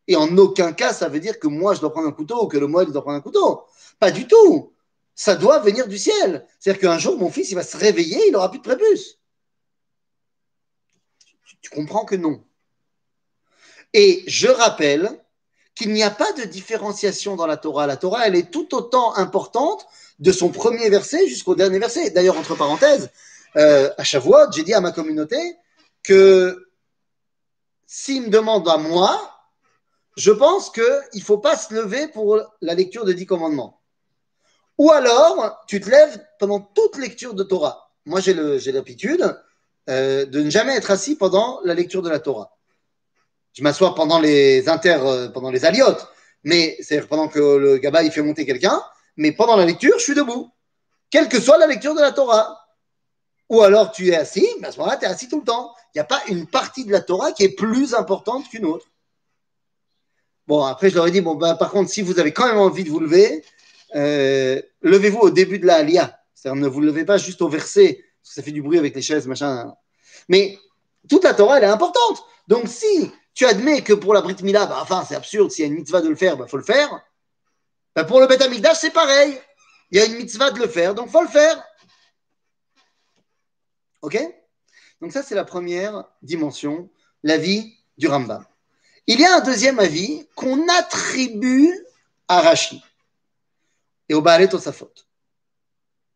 et 0.07 0.15
en 0.15 0.37
aucun 0.37 0.73
cas, 0.73 0.93
ça 0.93 1.09
veut 1.09 1.19
dire 1.19 1.39
que 1.39 1.47
moi, 1.47 1.73
je 1.73 1.81
dois 1.81 1.91
prendre 1.91 2.07
un 2.07 2.13
couteau 2.13 2.45
ou 2.45 2.47
que 2.47 2.57
le 2.57 2.67
Moël 2.67 2.87
doit 2.91 3.01
prendre 3.01 3.17
un 3.17 3.21
couteau. 3.21 3.63
Pas 3.99 4.11
du 4.11 4.27
tout. 4.27 4.73
Ça 5.15 5.35
doit 5.35 5.59
venir 5.59 5.87
du 5.87 5.97
ciel. 5.97 6.45
C'est-à-dire 6.59 6.81
qu'un 6.81 6.97
jour, 6.97 7.17
mon 7.17 7.29
fils, 7.29 7.51
il 7.51 7.55
va 7.55 7.63
se 7.63 7.75
réveiller, 7.75 8.27
il 8.27 8.31
n'aura 8.31 8.49
plus 8.49 8.59
de 8.59 8.63
prépuce. 8.63 9.19
Tu 11.61 11.69
comprends 11.71 12.05
que 12.05 12.15
non. 12.15 12.43
Et 13.93 14.23
je 14.27 14.47
rappelle 14.47 15.21
qu'il 15.75 15.91
n'y 15.91 16.03
a 16.03 16.11
pas 16.11 16.31
de 16.33 16.43
différenciation 16.43 17.35
dans 17.35 17.47
la 17.47 17.57
Torah. 17.57 17.87
La 17.87 17.97
Torah, 17.97 18.27
elle 18.27 18.35
est 18.35 18.51
tout 18.51 18.73
autant 18.75 19.15
importante 19.15 19.85
de 20.19 20.31
son 20.31 20.49
premier 20.49 20.89
verset 20.89 21.27
jusqu'au 21.27 21.55
dernier 21.55 21.79
verset. 21.79 22.11
D'ailleurs, 22.11 22.37
entre 22.37 22.55
parenthèses, 22.55 23.09
euh, 23.55 23.89
à 23.97 24.03
Shavuot, 24.03 24.51
j'ai 24.53 24.63
dit 24.63 24.73
à 24.73 24.81
ma 24.81 24.91
communauté 24.91 25.37
que 26.03 26.69
s'il 27.85 28.23
me 28.23 28.29
demande 28.29 28.67
à 28.67 28.77
moi, 28.77 29.36
je 30.17 30.31
pense 30.31 30.71
qu'il 30.71 30.83
ne 31.13 31.21
faut 31.21 31.37
pas 31.37 31.55
se 31.55 31.73
lever 31.73 32.07
pour 32.07 32.41
la 32.61 32.73
lecture 32.73 33.05
de 33.05 33.13
dix 33.13 33.27
commandements. 33.27 33.81
Ou 34.79 34.91
alors, 34.91 35.63
tu 35.67 35.79
te 35.79 35.89
lèves 35.89 36.19
pendant 36.39 36.59
toute 36.59 36.97
lecture 36.97 37.35
de 37.35 37.43
Torah. 37.43 37.91
Moi, 38.05 38.19
j'ai 38.19 38.33
l'habitude 38.33 39.39
euh, 39.89 40.25
de 40.25 40.41
ne 40.41 40.49
jamais 40.49 40.75
être 40.75 40.89
assis 40.89 41.15
pendant 41.15 41.61
la 41.63 41.75
lecture 41.75 42.01
de 42.01 42.09
la 42.09 42.19
Torah. 42.19 42.57
Je 43.53 43.61
m'assois 43.63 43.93
pendant 43.93 44.19
les 44.19 44.67
inter, 44.69 44.97
euh, 45.01 45.29
pendant 45.29 45.51
les 45.51 45.65
aliotes, 45.65 46.07
mais 46.43 46.77
c'est-à-dire 46.81 47.07
pendant 47.07 47.27
que 47.27 47.39
le 47.39 47.77
gaba 47.77 48.03
il 48.03 48.11
fait 48.11 48.21
monter 48.21 48.45
quelqu'un, 48.45 48.81
mais 49.17 49.31
pendant 49.31 49.55
la 49.55 49.65
lecture, 49.65 49.93
je 49.97 50.03
suis 50.03 50.15
debout, 50.15 50.51
quelle 51.09 51.29
que 51.29 51.39
soit 51.39 51.57
la 51.57 51.67
lecture 51.67 51.95
de 51.95 52.01
la 52.01 52.11
Torah. 52.11 52.59
Ou 53.49 53.61
alors 53.61 53.91
tu 53.91 54.09
es 54.09 54.15
assis, 54.15 54.47
mais 54.59 54.67
à 54.67 54.71
ce 54.71 54.77
moment-là, 54.79 54.97
tu 54.97 55.05
es 55.05 55.07
assis 55.07 55.29
tout 55.29 55.39
le 55.39 55.45
temps. 55.45 55.73
Il 55.93 55.97
n'y 55.97 56.01
a 56.01 56.05
pas 56.05 56.21
une 56.27 56.47
partie 56.47 56.85
de 56.85 56.91
la 56.91 57.01
Torah 57.01 57.31
qui 57.31 57.43
est 57.43 57.55
plus 57.55 57.93
importante 57.93 58.47
qu'une 58.49 58.65
autre. 58.65 58.85
Bon, 60.47 60.63
après, 60.63 60.89
je 60.89 60.95
leur 60.95 61.07
ai 61.07 61.11
dit, 61.11 61.21
bon, 61.21 61.35
bah, 61.35 61.55
par 61.55 61.71
contre, 61.71 61.91
si 61.91 62.01
vous 62.01 62.19
avez 62.19 62.31
quand 62.31 62.47
même 62.47 62.57
envie 62.57 62.85
de 62.85 62.89
vous 62.89 63.01
lever, 63.01 63.43
euh, 63.95 64.61
levez-vous 64.81 65.19
au 65.19 65.29
début 65.29 65.59
de 65.59 65.65
la 65.65 65.75
Alia. 65.75 66.19
C'est-à-dire, 66.33 66.61
ne 66.61 66.67
vous 66.67 66.81
levez 66.81 67.03
pas 67.03 67.17
juste 67.17 67.41
au 67.41 67.49
verset, 67.49 68.05
parce 68.21 68.29
que 68.29 68.35
ça 68.35 68.43
fait 68.43 68.51
du 68.51 68.61
bruit 68.61 68.77
avec 68.77 68.95
les 68.95 69.01
chaises, 69.01 69.27
machin. 69.27 69.73
Mais 70.29 70.57
toute 71.09 71.23
la 71.23 71.33
Torah, 71.33 71.57
elle 71.57 71.65
est 71.65 71.67
importante. 71.67 72.23
Donc, 72.47 72.67
si 72.67 73.11
tu 73.33 73.45
admets 73.45 73.81
que 73.81 73.93
pour 73.93 74.13
la 74.13 74.21
Brit 74.21 74.37
Mila, 74.41 74.65
bah, 74.67 74.79
enfin, 74.81 75.03
c'est 75.07 75.15
absurde, 75.15 75.51
s'il 75.51 75.65
y 75.65 75.67
a 75.67 75.71
une 75.71 75.75
mitzvah 75.75 76.01
de 76.01 76.07
le 76.07 76.15
faire, 76.15 76.35
il 76.35 76.39
bah, 76.39 76.47
faut 76.47 76.57
le 76.57 76.63
faire. 76.63 76.89
Bah, 77.93 78.05
pour 78.05 78.21
le 78.21 78.27
Beth 78.27 78.41
Amikdash, 78.41 78.77
c'est 78.79 78.91
pareil. 78.91 79.37
Il 79.91 79.97
y 79.97 80.01
a 80.01 80.05
une 80.05 80.15
mitzvah 80.15 80.51
de 80.51 80.59
le 80.59 80.67
faire, 80.67 80.95
donc 80.95 81.07
il 81.07 81.11
faut 81.11 81.21
le 81.21 81.27
faire. 81.27 81.61
OK? 84.01 84.17
Donc, 85.01 85.11
ça, 85.11 85.23
c'est 85.23 85.35
la 85.35 85.43
première 85.43 86.05
dimension, 86.21 86.89
la 87.23 87.37
vie 87.37 87.73
du 87.97 88.07
Rambam. 88.07 88.45
Il 89.09 89.21
y 89.21 89.25
a 89.25 89.37
un 89.37 89.39
deuxième 89.39 89.79
avis 89.79 90.27
qu'on 90.35 90.67
attribue 90.67 91.73
à 92.27 92.41
Rashi 92.41 92.83
et 94.09 94.13
au 94.13 94.21
Baalet 94.21 94.49
Tosafot. 94.49 94.91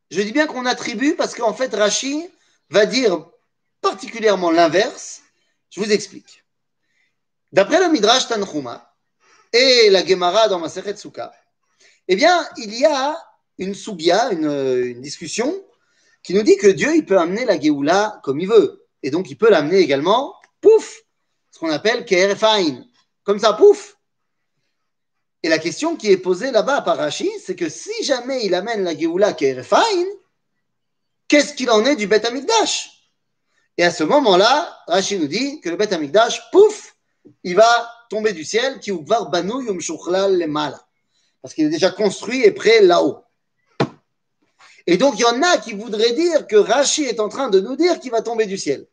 Je 0.09 0.21
dis 0.21 0.33
bien 0.33 0.45
qu'on 0.45 0.65
attribue 0.65 1.15
parce 1.15 1.33
qu'en 1.33 1.53
fait, 1.53 1.73
Rashi 1.73 2.27
va 2.69 2.85
dire 2.85 3.29
particulièrement 3.79 4.51
l'inverse. 4.51 5.21
Je 5.69 5.79
vous 5.79 5.89
explique. 5.89 6.43
D'après 7.53 7.79
le 7.79 7.89
Midrash 7.89 8.27
Tanchuma 8.27 8.93
et 9.53 9.89
la 9.89 10.05
Gemara 10.05 10.49
dans 10.49 10.59
Maseret 10.59 10.97
Sukkah, 10.97 11.31
eh 12.09 12.15
bien, 12.17 12.45
il 12.57 12.77
y 12.77 12.85
a 12.85 13.17
une 13.57 13.73
soubia, 13.73 14.31
une, 14.31 14.99
discussion, 14.99 15.63
qui 16.23 16.33
nous 16.33 16.43
dit 16.43 16.57
que 16.57 16.67
Dieu, 16.67 16.91
peut 17.05 17.17
amener 17.17 17.45
la 17.45 17.59
Géoula 17.59 18.19
comme 18.23 18.41
il 18.41 18.49
veut. 18.49 18.85
Et 19.01 19.11
donc, 19.11 19.29
il 19.29 19.37
peut 19.37 19.49
l'amener 19.49 19.77
également, 19.77 20.35
pouf, 20.59 21.03
qu'on 21.61 21.69
appelle. 21.69 22.05
Comme 23.23 23.39
ça, 23.39 23.53
pouf 23.53 23.97
Et 25.43 25.49
la 25.49 25.59
question 25.59 25.95
qui 25.95 26.11
est 26.11 26.17
posée 26.17 26.51
là-bas 26.51 26.81
par 26.81 26.97
Rachid, 26.97 27.31
c'est 27.41 27.55
que 27.55 27.69
si 27.69 28.03
jamais 28.03 28.43
il 28.45 28.55
amène 28.55 28.83
la 28.83 28.97
Géoula 28.97 29.33
Kerefain, 29.33 29.77
qu'est-ce 31.27 31.53
qu'il 31.53 31.69
en 31.69 31.85
est 31.85 31.95
du 31.95 32.07
Beth 32.07 32.25
Amikdash 32.25 32.89
Et 33.77 33.83
à 33.83 33.91
ce 33.91 34.03
moment-là, 34.03 34.75
Rachid 34.87 35.21
nous 35.21 35.27
dit 35.27 35.61
que 35.61 35.69
le 35.69 35.75
Beth 35.75 35.93
Amikdash, 35.93 36.41
pouf, 36.51 36.95
il 37.43 37.55
va 37.55 37.89
tomber 38.09 38.33
du 38.33 38.43
ciel, 38.43 38.79
qui 38.79 38.91
banu 38.91 39.63
yum 39.63 39.79
le 39.79 40.45
mal. 40.47 40.75
Parce 41.43 41.53
qu'il 41.53 41.65
est 41.65 41.69
déjà 41.69 41.91
construit 41.91 42.43
et 42.43 42.51
prêt 42.51 42.81
là-haut. 42.81 43.19
Et 44.87 44.97
donc, 44.97 45.13
il 45.17 45.21
y 45.21 45.25
en 45.25 45.41
a 45.43 45.57
qui 45.59 45.73
voudraient 45.73 46.13
dire 46.13 46.47
que 46.47 46.55
Rachid 46.55 47.05
est 47.05 47.19
en 47.19 47.29
train 47.29 47.49
de 47.49 47.59
nous 47.59 47.75
dire 47.75 47.99
qu'il 47.99 48.09
va 48.09 48.23
tomber 48.23 48.47
du 48.47 48.57
ciel 48.57 48.87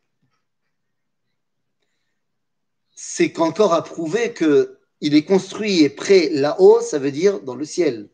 c'est 3.01 3.31
qu'encore 3.31 3.73
à 3.73 3.81
prouver 3.81 4.33
qu'il 4.33 5.15
est 5.15 5.23
construit 5.23 5.83
et 5.83 5.89
prêt 5.89 6.27
là-haut, 6.33 6.81
ça 6.81 6.99
veut 6.99 7.13
dire 7.13 7.39
dans 7.39 7.55
le 7.55 7.63
ciel, 7.63 8.09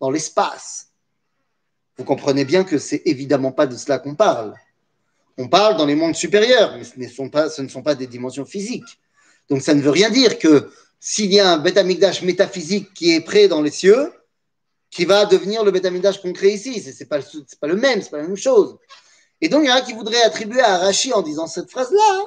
dans 0.00 0.08
l'espace. 0.08 0.90
Vous 1.98 2.04
comprenez 2.04 2.44
bien 2.44 2.62
que 2.62 2.78
c'est 2.78 3.02
évidemment 3.06 3.50
pas 3.50 3.66
de 3.66 3.74
cela 3.74 3.98
qu'on 3.98 4.14
parle. 4.14 4.54
On 5.36 5.48
parle 5.48 5.76
dans 5.76 5.84
les 5.84 5.96
mondes 5.96 6.14
supérieurs, 6.14 6.76
mais 6.76 6.84
ce 6.84 6.96
ne 6.96 7.08
sont 7.08 7.28
pas, 7.28 7.50
ce 7.50 7.60
ne 7.60 7.66
sont 7.66 7.82
pas 7.82 7.96
des 7.96 8.06
dimensions 8.06 8.44
physiques. 8.44 9.00
Donc 9.48 9.62
ça 9.62 9.74
ne 9.74 9.82
veut 9.82 9.90
rien 9.90 10.10
dire 10.10 10.38
que 10.38 10.70
s'il 11.00 11.32
y 11.32 11.40
a 11.40 11.50
un 11.50 11.58
Beth 11.58 11.76
métaphysique 12.22 12.94
qui 12.94 13.14
est 13.16 13.20
prêt 13.20 13.48
dans 13.48 13.62
les 13.62 13.72
cieux, 13.72 14.12
qui 14.92 15.06
va 15.06 15.24
devenir 15.24 15.64
le 15.64 15.72
Beth 15.72 15.86
Amikdash 15.86 16.22
concret 16.22 16.52
ici. 16.52 16.80
Ce 16.80 16.90
n'est 16.90 17.08
pas, 17.08 17.18
le 17.18 17.74
même, 17.74 18.00
ce 18.00 18.04
n'est 18.04 18.10
pas 18.10 18.18
la 18.18 18.28
même 18.28 18.36
chose. 18.36 18.78
Et 19.40 19.48
donc, 19.48 19.64
il 19.64 19.70
y 19.70 19.72
en 19.72 19.74
a 19.74 19.80
qui 19.80 19.92
voudraient 19.92 20.22
attribuer 20.22 20.60
à 20.60 20.78
Rashi 20.78 21.12
en 21.12 21.22
disant 21.22 21.48
cette 21.48 21.68
phrase-là 21.68 22.24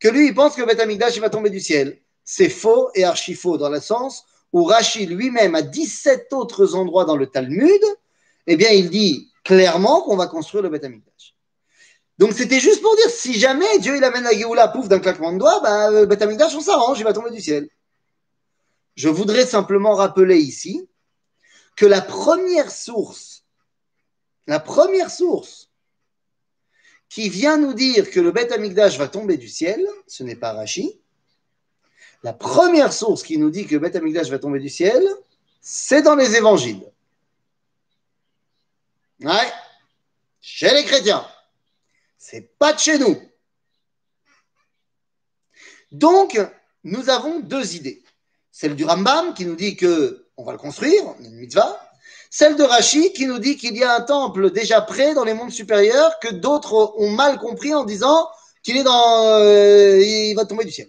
que 0.00 0.08
lui, 0.08 0.28
il 0.28 0.34
pense 0.34 0.56
que 0.56 0.60
le 0.60 0.66
Beth 0.66 0.80
Amikdash 0.80 1.18
va 1.18 1.30
tomber 1.30 1.50
du 1.50 1.60
ciel. 1.60 2.00
C'est 2.24 2.48
faux 2.48 2.90
et 2.94 3.04
archi 3.04 3.34
faux 3.34 3.58
dans 3.58 3.68
le 3.68 3.80
sens 3.80 4.24
où 4.52 4.64
Rashi 4.64 5.06
lui-même, 5.06 5.54
à 5.54 5.62
17 5.62 6.32
autres 6.32 6.74
endroits 6.74 7.04
dans 7.04 7.16
le 7.16 7.26
Talmud, 7.26 7.80
eh 8.46 8.56
bien, 8.56 8.70
il 8.70 8.90
dit 8.90 9.30
clairement 9.44 10.02
qu'on 10.02 10.16
va 10.16 10.26
construire 10.26 10.62
le 10.62 10.70
Beth 10.70 10.84
Amikdash. 10.84 11.36
Donc, 12.18 12.32
c'était 12.32 12.60
juste 12.60 12.82
pour 12.82 12.94
dire, 12.96 13.08
si 13.10 13.38
jamais 13.38 13.78
Dieu 13.78 13.96
il 13.96 14.04
amène 14.04 14.24
la 14.24 14.32
Géoula, 14.32 14.68
pouf, 14.68 14.88
d'un 14.88 14.98
claquement 14.98 15.32
de 15.32 15.38
doigts, 15.38 15.60
bah, 15.60 15.90
le 15.90 16.06
Beth 16.06 16.20
Amikdash, 16.20 16.54
on 16.54 16.60
s'arrange, 16.60 16.98
il 16.98 17.04
va 17.04 17.12
tomber 17.12 17.30
du 17.30 17.40
ciel. 17.40 17.68
Je 18.96 19.08
voudrais 19.08 19.46
simplement 19.46 19.94
rappeler 19.94 20.38
ici 20.38 20.88
que 21.76 21.86
la 21.86 22.02
première 22.02 22.70
source, 22.70 23.44
la 24.46 24.60
première 24.60 25.10
source 25.10 25.69
qui 27.10 27.28
vient 27.28 27.58
nous 27.58 27.74
dire 27.74 28.08
que 28.10 28.20
le 28.20 28.30
Beth 28.30 28.52
Amikdash 28.52 28.96
va 28.96 29.08
tomber 29.08 29.36
du 29.36 29.48
ciel, 29.48 29.84
ce 30.06 30.22
n'est 30.22 30.36
pas 30.36 30.52
Rashi. 30.52 30.98
La 32.22 32.32
première 32.32 32.92
source 32.92 33.24
qui 33.24 33.36
nous 33.36 33.50
dit 33.50 33.66
que 33.66 33.74
le 33.74 33.80
Beth 33.80 33.96
Amikdash 33.96 34.30
va 34.30 34.38
tomber 34.38 34.60
du 34.60 34.68
ciel, 34.68 35.04
c'est 35.60 36.02
dans 36.02 36.14
les 36.14 36.36
évangiles. 36.36 36.82
Ouais, 39.20 39.52
chez 40.40 40.72
les 40.72 40.84
chrétiens. 40.84 41.26
C'est 42.16 42.56
pas 42.58 42.72
de 42.72 42.78
chez 42.78 42.98
nous. 42.98 43.20
Donc, 45.90 46.40
nous 46.84 47.10
avons 47.10 47.40
deux 47.40 47.74
idées. 47.74 48.04
Celle 48.52 48.76
du 48.76 48.84
Rambam 48.84 49.34
qui 49.34 49.44
nous 49.46 49.56
dit 49.56 49.76
que 49.76 50.28
on 50.36 50.44
va 50.44 50.52
le 50.52 50.58
construire, 50.58 51.02
une 51.18 51.34
mitzvah. 51.34 51.89
Celle 52.32 52.54
de 52.54 52.62
Rashi 52.62 53.12
qui 53.12 53.26
nous 53.26 53.40
dit 53.40 53.56
qu'il 53.56 53.76
y 53.76 53.82
a 53.82 53.96
un 53.96 54.02
temple 54.02 54.52
déjà 54.52 54.80
prêt 54.80 55.14
dans 55.14 55.24
les 55.24 55.34
mondes 55.34 55.50
supérieurs 55.50 56.20
que 56.20 56.28
d'autres 56.28 56.94
ont 56.96 57.10
mal 57.10 57.38
compris 57.38 57.74
en 57.74 57.82
disant 57.82 58.30
qu'il 58.62 58.76
est 58.76 58.84
dans, 58.84 59.40
euh, 59.40 60.34
va 60.36 60.44
tomber 60.44 60.64
du 60.64 60.70
ciel. 60.70 60.88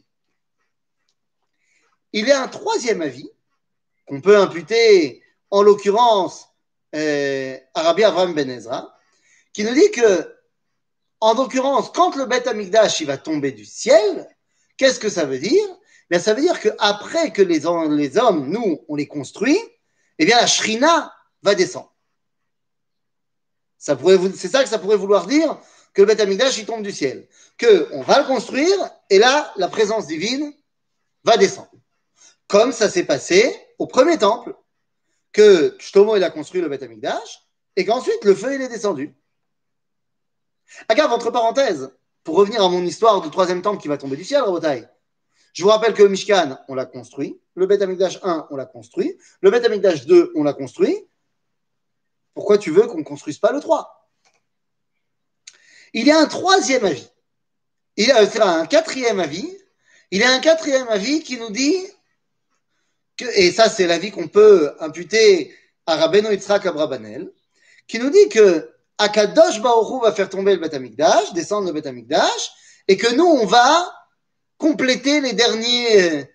Il 2.14 2.28
y 2.28 2.32
a 2.32 2.44
un 2.44 2.48
troisième 2.48 3.02
avis 3.02 3.28
qu'on 4.06 4.22
peut 4.22 4.38
imputer, 4.38 5.24
en 5.50 5.64
l'occurrence, 5.64 6.50
euh, 6.94 7.58
à 7.74 7.82
Rabbi 7.82 8.04
Avraham 8.04 8.36
Ben 8.36 8.50
Ezra, 8.50 8.96
qui 9.52 9.64
nous 9.64 9.74
dit 9.74 9.90
que, 9.90 10.36
en 11.22 11.34
l'occurrence, 11.34 11.90
quand 11.92 12.16
le 12.18 12.26
Beth 12.26 12.48
Amikdash 12.48 13.00
il 13.00 13.08
va 13.08 13.18
tomber 13.18 13.52
du 13.52 13.66
ciel, 13.66 14.28
qu'est-ce 14.78 15.00
que 15.00 15.10
ça 15.10 15.26
veut 15.26 15.40
dire? 15.40 15.68
Mais 16.12 16.20
ça 16.20 16.36
veut 16.36 16.42
dire 16.42 16.60
qu'après 16.60 17.32
que 17.32 17.42
les, 17.42 17.62
les 17.98 18.18
hommes, 18.18 18.48
nous, 18.48 18.86
on 18.88 18.96
les 18.96 19.08
construit, 19.08 19.60
eh 20.20 20.26
bien 20.26 20.38
la 20.38 20.46
shrina 20.46 21.12
va 21.44 21.56
descendre. 21.56 21.94
C'est 23.78 24.48
ça 24.48 24.64
que 24.64 24.70
ça 24.70 24.78
pourrait 24.78 24.98
vouloir 24.98 25.26
dire 25.26 25.58
que 25.94 26.02
le 26.02 26.08
Beth 26.08 26.20
Amikdash 26.20 26.58
il 26.58 26.66
tombe 26.66 26.84
du 26.84 26.92
ciel. 26.92 27.28
Que 27.58 27.90
on 27.94 28.02
va 28.02 28.20
le 28.20 28.28
construire 28.28 28.78
et 29.10 29.18
là, 29.18 29.52
la 29.58 29.68
présence 29.68 30.08
divine 30.08 30.54
va 31.24 31.38
descendre. 31.38 31.72
Comme 32.48 32.72
ça 32.72 32.90
s'est 32.90 33.06
passé 33.06 33.56
au 33.80 33.88
premier 33.88 34.18
temple, 34.18 34.56
que 35.32 35.76
Shlomo 35.80 36.14
a 36.14 36.30
construit 36.30 36.62
le 36.62 36.70
Beth 36.70 36.84
Amikdash 36.84 37.48
et 37.76 37.86
qu'ensuite 37.86 38.24
le 38.24 38.36
feu 38.36 38.54
il 38.54 38.62
est 38.62 38.68
descendu. 38.68 39.16
Agave, 40.88 41.12
entre 41.12 41.32
parenthèses, 41.32 41.92
pour 42.24 42.36
revenir 42.36 42.64
à 42.64 42.70
mon 42.70 42.84
histoire 42.86 43.22
du 43.22 43.30
troisième 43.30 43.62
temple 43.62 43.82
qui 43.82 43.88
va 43.88 43.98
tomber 43.98 44.16
du 44.16 44.24
ciel, 44.24 44.42
Rabotai, 44.42 44.86
je 45.54 45.64
vous 45.64 45.70
rappelle 45.70 45.94
que 45.94 46.04
Mishkan, 46.04 46.60
on 46.68 46.76
l'a 46.76 46.86
construit. 46.86 47.42
Le 47.56 47.66
Beth 47.66 47.82
Amikdash 47.82 48.20
1, 48.24 48.48
on 48.52 48.56
l'a 48.56 48.66
construit. 48.66 49.18
Le 49.42 49.52
Beth 49.52 49.66
Amikdash 49.66 50.06
2, 50.06 50.32
on 50.36 50.44
l'a 50.44 50.54
construit. 50.54 51.08
Pourquoi 52.34 52.58
tu 52.58 52.72
veux 52.72 52.88
qu'on 52.88 53.00
ne 53.00 53.04
construise 53.04 53.38
pas 53.38 53.52
le 53.52 53.60
3 53.60 54.10
Il 55.94 56.06
y 56.06 56.12
a 56.12 56.20
un 56.20 56.28
troisième 56.28 56.86
avis. 56.86 57.08
Il 57.98 58.08
y 58.08 58.12
a 58.12 58.20
un 58.20 58.66
quatrième 58.66 59.20
avis. 59.20 59.50
Il 60.12 60.20
y 60.20 60.24
a 60.24 60.32
un 60.32 60.40
quatrième 60.40 60.88
avis 60.90 61.24
qui 61.24 61.38
nous 61.38 61.52
dit, 61.52 61.78
que, 63.18 63.26
et 63.36 63.52
ça 63.52 63.70
c'est 63.70 63.88
l'avis 63.88 64.12
qu'on 64.12 64.28
peut 64.28 64.74
imputer 64.80 65.56
à 65.86 65.96
Rabbeinu 65.96 66.32
Yitzhak 66.32 66.66
Abrabanel, 66.66 67.32
qui 67.88 68.00
nous 68.00 68.10
dit 68.10 68.30
que 68.30 68.72
Akadosh 68.98 69.62
Baoru 69.62 70.02
va 70.02 70.12
faire 70.12 70.30
tomber 70.30 70.54
le 70.54 70.62
Beth 70.62 70.74
Amikdash, 70.74 71.34
descendre 71.34 71.68
le 71.68 71.74
Beth 71.74 71.88
Amikdash, 71.88 72.52
et 72.88 72.98
que 72.98 73.14
nous 73.16 73.26
on 73.26 73.46
va 73.46 73.92
compléter 74.58 75.22
les 75.22 75.34
derniers. 75.34 76.30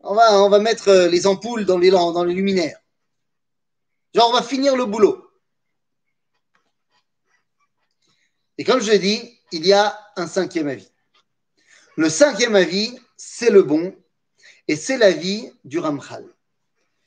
On 0.00 0.14
va, 0.14 0.42
on 0.42 0.48
va 0.48 0.58
mettre 0.60 0.88
euh, 0.88 1.08
les 1.08 1.26
ampoules 1.26 1.66
dans 1.66 1.78
les, 1.78 1.90
dans 1.90 2.24
les 2.24 2.34
luminaires. 2.34 2.78
Genre, 4.16 4.30
on 4.30 4.32
va 4.32 4.42
finir 4.42 4.74
le 4.76 4.86
boulot. 4.86 5.30
Et 8.56 8.64
comme 8.64 8.80
je 8.80 8.90
l'ai 8.90 8.98
dit, 8.98 9.38
il 9.52 9.66
y 9.66 9.74
a 9.74 9.94
un 10.16 10.26
cinquième 10.26 10.68
avis. 10.68 10.88
Le 11.96 12.08
cinquième 12.08 12.56
avis, 12.56 12.98
c'est 13.18 13.50
le 13.50 13.62
bon, 13.62 13.94
et 14.68 14.76
c'est 14.76 14.96
l'avis 14.96 15.52
du 15.64 15.78
Ramchal. 15.78 16.24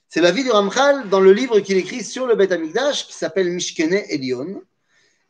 C'est 0.08 0.22
l'avis 0.22 0.44
du 0.44 0.52
Ramchal 0.52 1.10
dans 1.10 1.20
le 1.20 1.34
livre 1.34 1.62
qu'il 1.62 1.78
écrit 1.78 2.04
sur 2.04 2.28
le 2.28 2.36
Beth 2.36 2.52
Amikdash, 2.52 3.08
qui 3.08 3.14
s'appelle 3.14 3.50
Mishkene 3.50 4.04
Elion. 4.10 4.62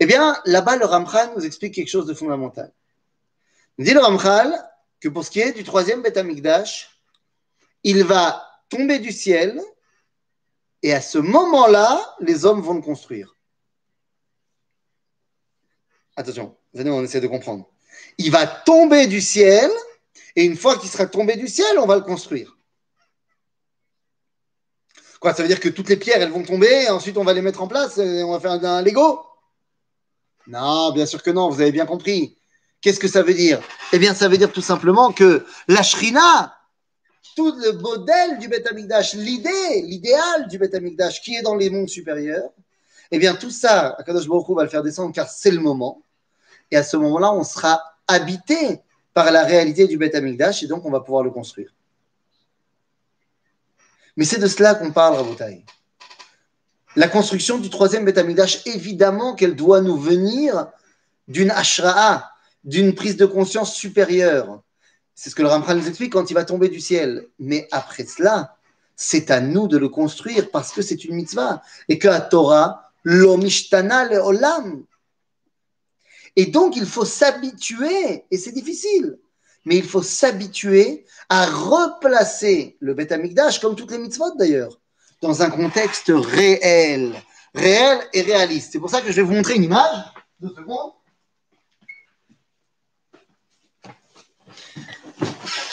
Eh 0.01 0.05
bien, 0.05 0.37
là-bas, 0.43 0.75
le 0.75 0.85
Ramchal 0.85 1.31
nous 1.37 1.45
explique 1.45 1.75
quelque 1.75 1.87
chose 1.87 2.07
de 2.07 2.13
fondamental. 2.13 2.73
Il 3.77 3.85
dit 3.85 3.93
le 3.93 4.01
Ramchal, 4.01 4.53
que 4.99 5.07
pour 5.07 5.23
ce 5.23 5.31
qui 5.31 5.39
est 5.39 5.53
du 5.53 5.63
troisième 5.63 6.01
Beth 6.01 6.17
Amikdash, 6.17 6.99
il 7.85 8.03
va 8.03 8.45
tomber 8.67 8.99
du 8.99 9.13
ciel 9.13 9.61
et 10.83 10.93
à 10.93 11.01
ce 11.01 11.17
moment-là, 11.17 12.15
les 12.19 12.45
hommes 12.45 12.61
vont 12.61 12.73
le 12.73 12.81
construire. 12.81 13.35
Attention, 16.15 16.57
venez, 16.73 16.89
on 16.89 17.03
essaie 17.03 17.21
de 17.21 17.27
comprendre. 17.27 17.69
Il 18.17 18.31
va 18.31 18.45
tomber 18.45 19.07
du 19.07 19.21
ciel 19.21 19.69
et 20.35 20.43
une 20.43 20.57
fois 20.57 20.77
qu'il 20.77 20.89
sera 20.89 21.05
tombé 21.05 21.35
du 21.35 21.47
ciel, 21.47 21.79
on 21.79 21.85
va 21.85 21.95
le 21.95 22.01
construire. 22.01 22.57
Quoi, 25.19 25.33
ça 25.33 25.41
veut 25.41 25.49
dire 25.49 25.59
que 25.59 25.69
toutes 25.69 25.89
les 25.89 25.97
pierres, 25.97 26.21
elles 26.21 26.31
vont 26.31 26.43
tomber 26.43 26.83
et 26.83 26.89
ensuite 26.89 27.17
on 27.17 27.25
va 27.25 27.33
les 27.33 27.41
mettre 27.41 27.61
en 27.61 27.67
place 27.67 27.97
et 27.97 28.23
on 28.23 28.31
va 28.31 28.39
faire 28.39 28.51
un 28.51 28.81
Lego? 28.81 29.25
Non, 30.47 30.91
bien 30.91 31.05
sûr 31.05 31.21
que 31.21 31.29
non, 31.29 31.49
vous 31.49 31.61
avez 31.61 31.71
bien 31.71 31.85
compris. 31.85 32.37
Qu'est-ce 32.81 32.99
que 32.99 33.07
ça 33.09 33.21
veut 33.21 33.33
dire? 33.33 33.61
Eh 33.91 33.99
bien, 33.99 34.13
ça 34.13 34.29
veut 34.29 34.37
dire 34.37 34.51
tout 34.51 34.61
simplement 34.61 35.11
que 35.11 35.45
la 35.67 35.83
shrina, 35.83 36.58
tout 37.35 37.55
le 37.55 37.73
modèle 37.73 38.39
du 38.39 38.47
Beth 38.47 38.67
Amikdash, 38.67 39.13
l'idée, 39.13 39.81
l'idéal 39.83 40.47
du 40.47 40.57
Beth 40.57 40.73
Amikdash 40.75 41.21
qui 41.21 41.35
est 41.35 41.41
dans 41.41 41.55
les 41.55 41.69
mondes 41.69 41.89
supérieurs, 41.89 42.49
eh 43.11 43.17
bien, 43.17 43.35
tout 43.35 43.49
ça, 43.49 43.95
Akadosh 43.97 44.27
Baruch 44.27 44.49
va 44.49 44.63
le 44.63 44.69
faire 44.69 44.83
descendre 44.83 45.13
car 45.13 45.29
c'est 45.29 45.51
le 45.51 45.59
moment. 45.59 46.03
Et 46.71 46.77
à 46.77 46.83
ce 46.83 46.97
moment-là, 46.97 47.33
on 47.33 47.43
sera 47.43 47.81
habité 48.07 48.81
par 49.13 49.31
la 49.31 49.43
réalité 49.43 49.87
du 49.87 49.97
Beth 49.97 50.15
Amikdash 50.15 50.63
et 50.63 50.67
donc 50.67 50.85
on 50.85 50.91
va 50.91 50.99
pouvoir 50.99 51.23
le 51.23 51.31
construire. 51.31 51.73
Mais 54.15 54.25
c'est 54.25 54.39
de 54.39 54.47
cela 54.47 54.75
qu'on 54.75 54.91
parle, 54.91 55.15
Rabotai. 55.15 55.63
La 56.95 57.07
construction 57.07 57.57
du 57.57 57.69
troisième 57.69 58.05
Beth 58.05 58.17
Amikdash, 58.17 58.65
évidemment 58.67 59.35
qu'elle 59.35 59.55
doit 59.55 59.81
nous 59.81 59.97
venir 59.97 60.67
d'une 61.27 61.51
ashra'a, 61.51 62.31
d'une 62.63 62.93
prise 62.93 63.15
de 63.15 63.25
conscience 63.25 63.73
supérieure. 63.73 64.61
C'est 65.21 65.29
ce 65.29 65.36
que 65.36 65.41
le 65.41 65.49
Ramchal 65.49 65.79
nous 65.79 65.88
explique 65.89 66.13
quand 66.13 66.32
il 66.32 66.34
va 66.34 66.45
tomber 66.45 66.69
du 66.69 66.79
ciel. 66.79 67.27
Mais 67.39 67.67
après 67.71 68.05
cela, 68.05 68.55
c'est 68.95 69.32
à 69.32 69.41
nous 69.41 69.67
de 69.67 69.77
le 69.77 69.89
construire 69.89 70.49
parce 70.49 70.71
que 70.71 70.82
c'est 70.82 71.03
une 71.03 71.15
mitzvah. 71.15 71.62
Et 71.89 71.99
que 71.99 72.08
à 72.08 72.21
Torah, 72.21 72.89
l'omishtana 73.03 74.05
le 74.05 74.19
olam. 74.19 74.86
Et 76.38 76.45
donc, 76.45 76.77
il 76.77 76.86
faut 76.86 77.03
s'habituer, 77.03 78.23
et 78.32 78.38
c'est 78.38 78.53
difficile, 78.53 79.19
mais 79.65 79.75
il 79.75 79.84
faut 79.84 80.01
s'habituer 80.01 81.05
à 81.27 81.47
replacer 81.47 82.77
le 82.79 82.93
Beth 82.93 83.12
Amikdash, 83.12 83.60
comme 83.60 83.75
toutes 83.75 83.91
les 83.91 83.97
mitzvot 83.97 84.38
d'ailleurs, 84.38 84.79
dans 85.21 85.41
un 85.41 85.49
contexte 85.49 86.13
réel, 86.15 87.13
réel 87.53 87.99
et 88.13 88.21
réaliste. 88.21 88.69
C'est 88.71 88.79
pour 88.79 88.89
ça 88.89 89.01
que 89.01 89.12
je 89.12 89.17
vais 89.17 89.23
vous 89.23 89.34
montrer 89.34 89.55
une 89.55 89.63
image. 89.63 90.05
Deux 90.39 90.55
secondes. 90.55 90.93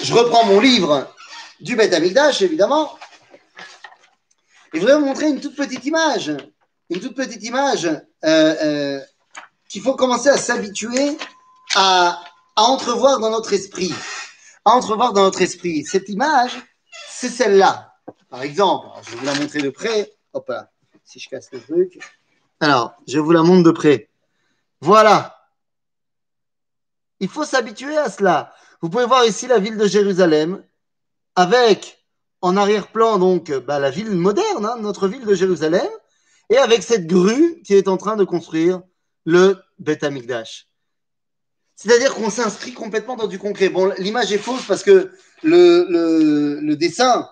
Je 0.07 0.15
reprends 0.15 0.45
mon 0.45 0.61
livre 0.61 1.13
du 1.61 1.75
Beth 1.75 1.93
Amikdash, 1.93 2.41
évidemment, 2.41 2.97
et 4.73 4.77
je 4.77 4.81
voudrais 4.81 4.99
vous 4.99 5.07
montrer 5.07 5.29
une 5.29 5.41
toute 5.41 5.57
petite 5.57 5.85
image, 5.85 6.33
une 6.91 7.01
toute 7.01 7.17
petite 7.17 7.43
image 7.43 7.87
euh, 7.87 8.01
euh, 8.25 9.01
qu'il 9.69 9.83
faut 9.83 9.97
commencer 9.97 10.29
à 10.29 10.37
s'habituer 10.37 11.17
à, 11.75 12.23
entrevoir 12.55 13.19
dans 13.19 13.31
notre 13.31 13.53
esprit. 13.53 13.93
À 14.65 14.71
entrevoir 14.73 15.13
dans 15.13 15.23
notre 15.23 15.43
esprit. 15.43 15.85
Cette 15.85 16.09
image, 16.09 16.53
c'est 17.11 17.29
celle-là. 17.29 17.93
Par 18.31 18.43
exemple, 18.43 18.87
je 19.03 19.11
vais 19.11 19.17
vous 19.17 19.27
la 19.27 19.35
montrer 19.35 19.61
de 19.61 19.71
près. 19.71 20.13
Hop 20.33 20.49
là, 20.49 20.71
si 21.05 21.19
je 21.19 21.29
casse 21.29 21.51
le 21.53 21.61
truc. 21.61 21.99
Alors, 22.61 22.95
je 23.09 23.19
vous 23.19 23.33
la 23.33 23.43
montre 23.43 23.65
de 23.65 23.73
près. 23.73 24.09
Voilà. 24.81 25.37
Il 27.19 27.29
faut 27.29 27.45
s'habituer 27.45 27.97
à 27.97 28.09
cela. 28.09 28.55
Vous 28.87 28.91
pouvez 28.91 29.07
voir 29.07 29.27
ici 29.27 29.49
la 29.49 29.59
ville 29.59 29.77
de 29.77 29.89
Jérusalem 29.89 30.63
avec 31.35 32.07
en 32.41 32.57
arrière-plan, 32.57 33.19
donc, 33.19 33.51
bah, 33.51 33.81
la 33.81 33.91
ville 33.91 34.13
moderne, 34.13 34.65
hein, 34.65 34.77
notre 34.81 35.09
ville 35.09 35.25
de 35.27 35.35
Jérusalem, 35.35 35.89
et 36.51 36.57
avec 36.57 36.85
cette 36.85 37.09
grue 37.09 37.61
qui 37.63 37.75
est 37.75 37.89
en 37.89 37.97
train 37.97 38.15
de 38.15 38.23
construire 38.23 38.83
le 39.25 39.59
Beth 39.81 40.05
Amikdash. 40.05 40.69
C'est-à-dire 41.75 42.15
qu'on 42.15 42.31
s'inscrit 42.31 42.75
complètement 42.75 43.17
dans 43.17 43.27
du 43.27 43.41
concret. 43.41 43.71
Bon, 43.71 43.93
l'image 43.99 44.33
est 44.33 44.39
fausse 44.39 44.65
parce 44.69 44.85
que 44.85 45.11
le, 45.43 46.75
dessin, 46.77 47.29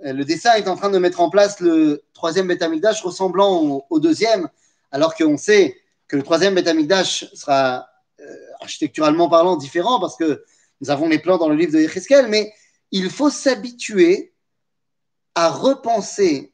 le 0.00 0.22
dessin 0.22 0.52
est 0.56 0.68
en 0.68 0.76
train 0.76 0.90
de 0.90 0.98
mettre 0.98 1.22
en 1.22 1.30
place 1.30 1.60
le 1.60 2.04
troisième 2.12 2.46
Beth 2.46 2.60
Amikdash 2.60 3.00
ressemblant 3.00 3.54
au, 3.54 3.86
au 3.88 4.00
deuxième, 4.00 4.50
alors 4.92 5.14
qu'on 5.14 5.38
sait 5.38 5.80
que 6.08 6.16
le 6.16 6.22
troisième 6.22 6.54
Beth 6.54 6.68
Amikdash 6.68 7.32
sera 7.32 7.88
euh, 8.20 8.36
architecturalement 8.60 9.30
parlant 9.30 9.56
différent 9.56 9.98
parce 9.98 10.16
que 10.16 10.44
nous 10.80 10.90
avons 10.90 11.08
les 11.08 11.18
plans 11.18 11.38
dans 11.38 11.48
le 11.48 11.56
livre 11.56 11.72
de 11.72 11.80
Yecheskel, 11.80 12.28
mais 12.28 12.52
il 12.90 13.10
faut 13.10 13.30
s'habituer 13.30 14.34
à 15.34 15.50
repenser 15.50 16.52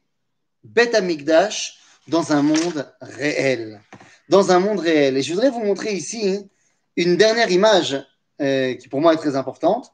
Beth 0.63 0.95
Amikdash 0.95 1.79
dans 2.07 2.31
un 2.31 2.41
monde 2.41 2.91
réel. 3.01 3.81
Dans 4.29 4.51
un 4.51 4.59
monde 4.59 4.79
réel. 4.79 5.17
Et 5.17 5.21
je 5.21 5.33
voudrais 5.33 5.49
vous 5.49 5.63
montrer 5.63 5.93
ici 5.93 6.49
une 6.95 7.17
dernière 7.17 7.51
image 7.51 8.03
euh, 8.41 8.73
qui 8.75 8.87
pour 8.87 9.01
moi 9.01 9.13
est 9.13 9.17
très 9.17 9.35
importante. 9.35 9.93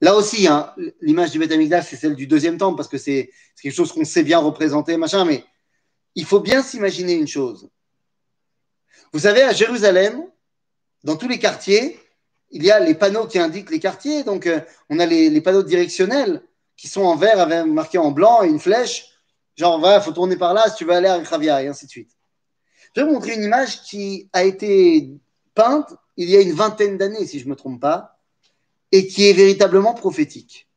Là 0.00 0.16
aussi, 0.16 0.48
hein, 0.48 0.74
l'image 1.00 1.30
du 1.30 1.38
Beth 1.38 1.52
Amikdash, 1.52 1.86
c'est 1.88 1.96
celle 1.96 2.16
du 2.16 2.26
deuxième 2.26 2.58
temple 2.58 2.76
parce 2.76 2.88
que 2.88 2.98
c'est 2.98 3.30
quelque 3.60 3.74
chose 3.74 3.92
qu'on 3.92 4.04
sait 4.04 4.24
bien 4.24 4.38
représenter, 4.38 4.96
machin, 4.96 5.24
mais 5.24 5.44
il 6.14 6.24
faut 6.24 6.40
bien 6.40 6.62
s'imaginer 6.62 7.14
une 7.14 7.28
chose. 7.28 7.70
Vous 9.12 9.20
savez, 9.20 9.42
à 9.42 9.52
Jérusalem, 9.52 10.24
dans 11.04 11.16
tous 11.16 11.28
les 11.28 11.38
quartiers, 11.38 11.98
il 12.52 12.64
y 12.64 12.70
a 12.70 12.78
les 12.78 12.94
panneaux 12.94 13.26
qui 13.26 13.38
indiquent 13.38 13.70
les 13.70 13.80
quartiers. 13.80 14.22
Donc, 14.22 14.46
euh, 14.46 14.60
on 14.90 14.98
a 14.98 15.06
les, 15.06 15.40
panneaux 15.40 15.62
directionnels 15.62 16.42
qui 16.76 16.88
sont 16.88 17.02
en 17.02 17.16
vert 17.16 17.40
avec 17.40 17.66
marqué 17.66 17.98
en 17.98 18.10
blanc 18.10 18.42
et 18.42 18.48
une 18.48 18.60
flèche. 18.60 19.06
Genre, 19.56 19.80
il 19.84 20.02
faut 20.02 20.12
tourner 20.12 20.36
par 20.36 20.54
là 20.54 20.68
si 20.68 20.76
tu 20.76 20.84
veux 20.84 20.92
aller 20.92 21.08
à 21.08 21.18
Ravia 21.18 21.62
et 21.62 21.68
ainsi 21.68 21.86
de 21.86 21.90
suite. 21.90 22.10
Je 22.94 23.00
vais 23.00 23.06
vous 23.06 23.14
montrer 23.14 23.34
une 23.34 23.42
image 23.42 23.82
qui 23.82 24.28
a 24.32 24.44
été 24.44 25.10
peinte 25.54 25.94
il 26.16 26.28
y 26.28 26.36
a 26.36 26.40
une 26.40 26.52
vingtaine 26.52 26.98
d'années, 26.98 27.26
si 27.26 27.38
je 27.38 27.44
ne 27.46 27.50
me 27.50 27.56
trompe 27.56 27.80
pas, 27.80 28.18
et 28.90 29.06
qui 29.06 29.28
est 29.28 29.32
véritablement 29.32 29.94
prophétique. 29.94 30.68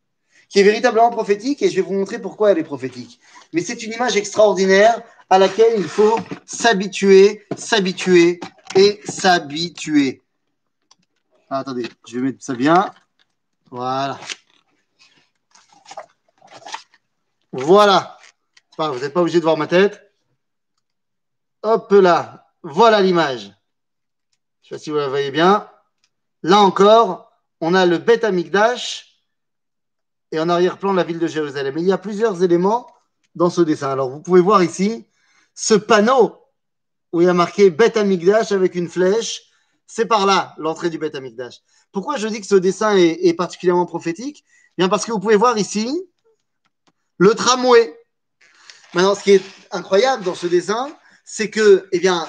Qui 0.49 0.59
est 0.59 0.63
véritablement 0.63 1.09
prophétique 1.09 1.61
et 1.61 1.69
je 1.69 1.75
vais 1.75 1.81
vous 1.81 1.93
montrer 1.93 2.19
pourquoi 2.19 2.51
elle 2.51 2.59
est 2.59 2.63
prophétique. 2.63 3.19
Mais 3.51 3.61
c'est 3.61 3.83
une 3.83 3.91
image 3.91 4.15
extraordinaire 4.15 5.01
à 5.29 5.38
laquelle 5.39 5.73
il 5.77 5.88
faut 5.88 6.17
s'habituer, 6.45 7.43
s'habituer 7.57 8.39
et 8.75 9.01
s'habituer. 9.05 10.21
Ah, 11.55 11.59
attendez, 11.59 11.89
je 12.05 12.19
vais 12.19 12.21
mettre 12.21 12.43
ça 12.43 12.53
bien. 12.53 12.91
Voilà. 13.71 14.19
Voilà. 17.53 18.17
vous 18.77 18.99
n'êtes 18.99 19.13
pas 19.13 19.21
obligé 19.21 19.39
de 19.39 19.45
voir 19.45 19.55
ma 19.55 19.65
tête. 19.65 20.11
Hop 21.63 21.89
là. 21.93 22.49
Voilà 22.61 22.99
l'image. 22.99 23.53
Je 24.63 24.65
ne 24.65 24.67
sais 24.67 24.75
pas 24.75 24.79
si 24.79 24.89
vous 24.89 24.97
la 24.97 25.07
voyez 25.07 25.31
bien. 25.31 25.69
Là 26.43 26.59
encore, 26.59 27.31
on 27.61 27.73
a 27.73 27.85
le 27.85 27.99
Beth 27.99 28.25
Amikdash 28.25 29.23
et 30.33 30.41
en 30.41 30.49
arrière-plan 30.49 30.91
la 30.91 31.03
ville 31.03 31.19
de 31.19 31.27
Jérusalem. 31.27 31.77
il 31.77 31.85
y 31.85 31.93
a 31.93 31.97
plusieurs 31.97 32.43
éléments 32.43 32.85
dans 33.33 33.49
ce 33.49 33.61
dessin. 33.61 33.91
Alors, 33.91 34.09
vous 34.09 34.19
pouvez 34.19 34.41
voir 34.41 34.61
ici 34.61 35.07
ce 35.53 35.75
panneau 35.75 36.37
où 37.13 37.21
il 37.21 37.27
y 37.27 37.29
a 37.29 37.33
marqué 37.33 37.69
Beth 37.69 37.95
Amikdash 37.95 38.51
avec 38.51 38.75
une 38.75 38.89
flèche 38.89 39.54
c'est 39.87 40.05
par 40.05 40.25
là 40.25 40.55
l'entrée 40.57 40.89
du 40.89 40.97
Beth 40.97 41.15
Amikdash. 41.15 41.61
Pourquoi 41.91 42.17
je 42.17 42.27
dis 42.27 42.41
que 42.41 42.47
ce 42.47 42.55
dessin 42.55 42.95
est, 42.97 43.33
particulièrement 43.33 43.85
prophétique? 43.85 44.43
Bien 44.77 44.89
parce 44.89 45.05
que 45.05 45.11
vous 45.11 45.19
pouvez 45.19 45.35
voir 45.35 45.57
ici 45.57 45.89
le 47.17 47.33
tramway. 47.33 47.97
Maintenant, 48.93 49.15
ce 49.15 49.23
qui 49.23 49.31
est 49.31 49.43
incroyable 49.71 50.23
dans 50.23 50.35
ce 50.35 50.47
dessin, 50.47 50.95
c'est 51.23 51.49
que, 51.49 51.87
eh 51.91 51.99
bien, 51.99 52.27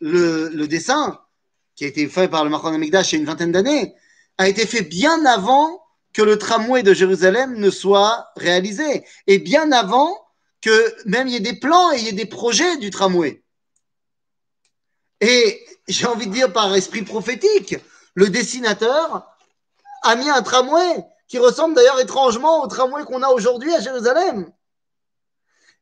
le, 0.00 0.66
dessin 0.66 1.20
qui 1.74 1.84
a 1.84 1.88
été 1.88 2.08
fait 2.08 2.28
par 2.28 2.44
le 2.44 2.50
Marcon 2.50 2.68
Amikdash 2.68 3.12
il 3.12 3.16
y 3.16 3.18
a 3.18 3.20
une 3.20 3.26
vingtaine 3.26 3.52
d'années 3.52 3.94
a 4.38 4.48
été 4.48 4.66
fait 4.66 4.82
bien 4.82 5.24
avant 5.26 5.82
que 6.12 6.22
le 6.22 6.38
tramway 6.38 6.82
de 6.82 6.94
Jérusalem 6.94 7.54
ne 7.56 7.70
soit 7.70 8.28
réalisé 8.36 9.04
et 9.26 9.38
bien 9.38 9.70
avant 9.72 10.18
que 10.60 10.94
même 11.06 11.28
il 11.28 11.34
y 11.34 11.36
ait 11.36 11.40
des 11.40 11.58
plans 11.58 11.92
et 11.92 11.98
il 11.98 12.04
y 12.04 12.08
ait 12.08 12.12
des 12.12 12.26
projets 12.26 12.76
du 12.78 12.90
tramway. 12.90 13.42
Et 15.20 15.62
j'ai 15.92 16.06
envie 16.06 16.26
de 16.26 16.32
dire 16.32 16.52
par 16.52 16.74
esprit 16.74 17.02
prophétique, 17.02 17.76
le 18.14 18.28
dessinateur 18.28 19.26
a 20.02 20.16
mis 20.16 20.28
un 20.28 20.42
tramway 20.42 21.04
qui 21.28 21.38
ressemble 21.38 21.74
d'ailleurs 21.74 22.00
étrangement 22.00 22.62
au 22.62 22.66
tramway 22.66 23.04
qu'on 23.04 23.22
a 23.22 23.28
aujourd'hui 23.28 23.72
à 23.74 23.80
Jérusalem. 23.80 24.50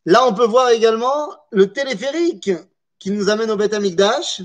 Là, 0.04 0.26
on 0.26 0.34
peut 0.34 0.46
voir 0.46 0.70
également 0.70 1.34
le 1.50 1.72
téléphérique 1.72 2.50
qui 2.98 3.10
nous 3.10 3.28
amène 3.28 3.50
au 3.50 3.56
Beth 3.56 3.74
Amikdash. 3.74 4.42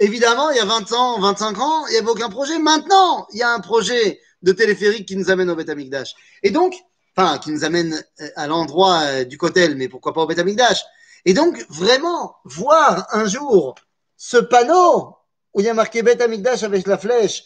Évidemment, 0.00 0.50
il 0.50 0.56
y 0.56 0.60
a 0.60 0.64
20 0.64 0.92
ans, 0.92 1.20
25 1.20 1.58
ans, 1.58 1.86
il 1.86 1.92
n'y 1.92 1.98
avait 1.98 2.08
aucun 2.08 2.28
projet. 2.28 2.58
Maintenant, 2.58 3.26
il 3.32 3.38
y 3.38 3.42
a 3.42 3.50
un 3.50 3.60
projet 3.60 4.20
de 4.42 4.52
téléphérique 4.52 5.06
qui 5.06 5.16
nous 5.16 5.30
amène 5.30 5.50
au 5.50 5.56
Beth 5.56 5.68
Amikdash. 5.68 6.14
Et 6.42 6.50
donc, 6.50 6.74
enfin, 7.16 7.38
qui 7.38 7.50
nous 7.50 7.64
amène 7.64 8.02
euh, 8.20 8.28
à 8.36 8.46
l'endroit 8.46 9.00
euh, 9.04 9.24
du 9.24 9.38
Kotel, 9.38 9.76
mais 9.76 9.88
pourquoi 9.88 10.12
pas 10.12 10.22
au 10.22 10.26
Beth 10.26 10.38
Amikdash. 10.38 10.82
Et 11.24 11.32
donc, 11.32 11.64
vraiment, 11.70 12.36
voir 12.44 13.06
un 13.12 13.26
jour 13.26 13.74
ce 14.16 14.36
panneau 14.36 15.16
où 15.52 15.60
il 15.60 15.66
y 15.66 15.68
a 15.68 15.74
marqué 15.74 16.02
Beth 16.02 16.20
Amikdash 16.20 16.62
avec 16.62 16.86
la 16.86 16.98
flèche, 16.98 17.44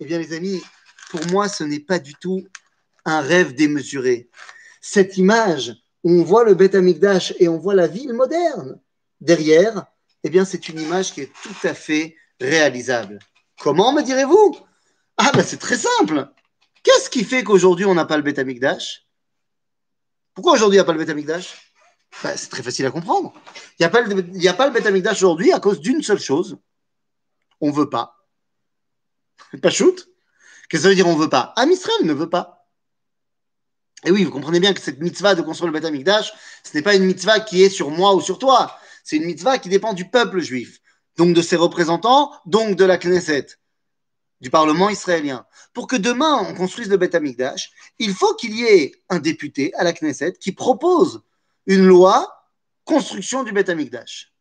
eh 0.00 0.04
bien, 0.04 0.18
les 0.18 0.32
amis, 0.32 0.62
pour 1.10 1.24
moi, 1.30 1.48
ce 1.48 1.64
n'est 1.64 1.80
pas 1.80 1.98
du 1.98 2.14
tout 2.14 2.44
un 3.04 3.20
rêve 3.20 3.54
démesuré. 3.54 4.30
Cette 4.80 5.16
image 5.16 5.74
où 6.04 6.10
on 6.12 6.24
voit 6.24 6.44
le 6.44 6.54
Beth 6.54 6.74
Amikdash 6.74 7.34
et 7.38 7.48
on 7.48 7.58
voit 7.58 7.74
la 7.74 7.86
ville 7.86 8.12
moderne 8.12 8.80
derrière, 9.20 9.86
eh 10.24 10.30
bien, 10.30 10.44
c'est 10.44 10.68
une 10.68 10.80
image 10.80 11.12
qui 11.12 11.22
est 11.22 11.32
tout 11.42 11.66
à 11.66 11.74
fait 11.74 12.16
réalisable. 12.40 13.18
Comment, 13.60 13.92
me 13.92 14.02
direz-vous? 14.02 14.56
Ah, 15.16 15.30
ben, 15.34 15.44
c'est 15.44 15.58
très 15.58 15.76
simple. 15.76 16.28
Qu'est-ce 16.82 17.10
qui 17.10 17.24
fait 17.24 17.44
qu'aujourd'hui, 17.44 17.84
on 17.84 17.94
n'a 17.94 18.04
pas 18.04 18.16
le 18.16 18.22
Beth 18.22 18.38
Amikdash? 18.38 19.06
Pourquoi 20.34 20.54
aujourd'hui, 20.54 20.76
il 20.76 20.80
n'y 20.80 20.82
a 20.82 20.84
pas 20.84 20.92
le 20.92 20.98
Beth 20.98 21.10
Amikdash? 21.10 21.71
C'est 22.12 22.50
très 22.50 22.62
facile 22.62 22.86
à 22.86 22.90
comprendre. 22.90 23.32
Il 23.78 23.82
n'y 23.82 23.86
a, 23.86 23.88
pas 23.88 24.00
le, 24.02 24.24
il 24.34 24.48
a 24.48 24.90
le 24.90 25.10
aujourd'hui 25.10 25.52
à 25.52 25.60
cause 25.60 25.80
d'une 25.80 26.02
seule 26.02 26.20
chose. 26.20 26.58
On 27.60 27.68
ne 27.68 27.72
veut 27.72 27.90
pas. 27.90 28.16
Pas 29.60 29.70
shoot. 29.70 30.08
Qu'est-ce 30.68 30.82
que 30.82 30.82
ça 30.84 30.88
veut 30.88 30.94
dire 30.94 31.06
on 31.06 31.16
ne 31.16 31.20
veut 31.20 31.28
pas? 31.28 31.52
Am 31.56 31.70
Israël 31.70 32.04
ne 32.04 32.12
veut 32.12 32.30
pas. 32.30 32.66
Et 34.04 34.10
oui, 34.10 34.24
vous 34.24 34.30
comprenez 34.30 34.60
bien 34.60 34.72
que 34.72 34.80
cette 34.80 35.00
mitzvah 35.00 35.34
de 35.34 35.42
construire 35.42 35.70
le 35.70 35.78
Betamikdash, 35.78 36.32
ce 36.64 36.76
n'est 36.76 36.82
pas 36.82 36.94
une 36.94 37.04
mitzvah 37.04 37.40
qui 37.40 37.62
est 37.62 37.70
sur 37.70 37.90
moi 37.90 38.14
ou 38.14 38.20
sur 38.20 38.38
toi. 38.38 38.76
C'est 39.04 39.16
une 39.16 39.24
mitzvah 39.24 39.58
qui 39.58 39.68
dépend 39.68 39.92
du 39.92 40.08
peuple 40.08 40.40
juif, 40.40 40.80
donc 41.16 41.34
de 41.34 41.42
ses 41.42 41.56
représentants, 41.56 42.32
donc 42.46 42.76
de 42.76 42.84
la 42.84 42.98
Knesset, 42.98 43.46
du 44.40 44.50
Parlement 44.50 44.90
israélien. 44.90 45.46
Pour 45.72 45.86
que 45.86 45.96
demain 45.96 46.44
on 46.48 46.54
construise 46.54 46.88
le 46.88 46.96
Beth 46.96 47.16
il 47.98 48.14
faut 48.14 48.34
qu'il 48.34 48.54
y 48.54 48.64
ait 48.64 48.92
un 49.08 49.20
député 49.20 49.72
à 49.74 49.84
la 49.84 49.92
Knesset 49.92 50.32
qui 50.32 50.52
propose 50.52 51.22
une 51.66 51.86
loi 51.86 52.28
construction 52.84 53.42
du 53.44 53.52
Beth 53.52 53.68
Amikdash. 53.68 54.32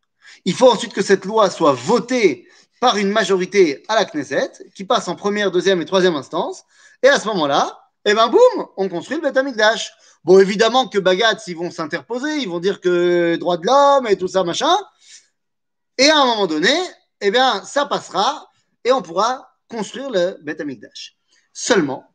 Il 0.46 0.54
faut 0.54 0.70
ensuite 0.70 0.94
que 0.94 1.02
cette 1.02 1.26
loi 1.26 1.50
soit 1.50 1.74
votée 1.74 2.48
par 2.80 2.98
une 2.98 3.10
majorité 3.10 3.84
à 3.88 3.96
la 3.96 4.06
Knesset, 4.06 4.52
qui 4.74 4.84
passe 4.84 5.08
en 5.08 5.16
première, 5.16 5.52
deuxième 5.52 5.82
et 5.82 5.86
troisième 5.86 6.16
instance, 6.16 6.64
et 7.04 7.08
à 7.08 7.20
ce 7.20 7.28
moment-là, 7.28 7.80
eh 8.06 8.14
ben 8.14 8.28
boum, 8.28 8.68
on 8.78 8.90
construit 8.90 9.18
le 9.18 9.24
Beth 9.24 9.38
Amikdash. 9.38 9.92
Bon, 10.24 10.40
évidemment 10.40 10.88
que 10.88 10.98
Bagatz, 10.98 11.48
ils 11.48 11.56
vont 11.56 11.70
s'interposer, 11.70 12.38
ils 12.38 12.50
vont 12.50 12.60
dire 12.60 12.82
que 12.82 13.36
droit 13.36 13.58
de 13.58 13.66
l'homme 13.66 14.08
et 14.08 14.18
tout 14.18 14.28
ça, 14.28 14.44
machin. 14.44 14.76
Et 15.98 16.10
à 16.10 16.20
un 16.20 16.26
moment 16.26 16.48
donné, 16.48 16.74
eh 17.22 17.30
bien, 17.30 17.64
ça 17.64 17.86
passera 17.86 18.50
et 18.84 18.92
on 18.92 19.02
pourra 19.02 19.56
construire 19.68 20.10
le 20.10 20.38
Beth 20.42 20.62
Amikdash. 20.62 21.16
Seulement, 21.54 22.11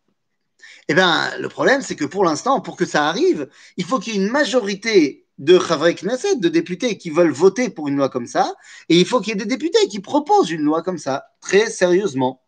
eh 0.88 0.94
bien, 0.94 1.36
le 1.38 1.48
problème, 1.48 1.82
c'est 1.82 1.96
que 1.96 2.04
pour 2.04 2.24
l'instant, 2.24 2.60
pour 2.60 2.76
que 2.76 2.84
ça 2.84 3.08
arrive, 3.08 3.48
il 3.76 3.84
faut 3.84 3.98
qu'il 3.98 4.14
y 4.14 4.16
ait 4.16 4.24
une 4.24 4.30
majorité 4.30 5.26
de 5.38 5.58
Chavre 5.58 5.90
Knesset, 5.90 6.36
de 6.36 6.48
députés 6.48 6.96
qui 6.96 7.10
veulent 7.10 7.32
voter 7.32 7.70
pour 7.70 7.88
une 7.88 7.96
loi 7.96 8.08
comme 8.08 8.26
ça, 8.26 8.54
et 8.88 8.98
il 8.98 9.06
faut 9.06 9.20
qu'il 9.20 9.30
y 9.30 9.32
ait 9.32 9.44
des 9.44 9.46
députés 9.46 9.88
qui 9.88 10.00
proposent 10.00 10.50
une 10.50 10.62
loi 10.62 10.82
comme 10.82 10.98
ça, 10.98 11.26
très 11.40 11.68
sérieusement. 11.70 12.42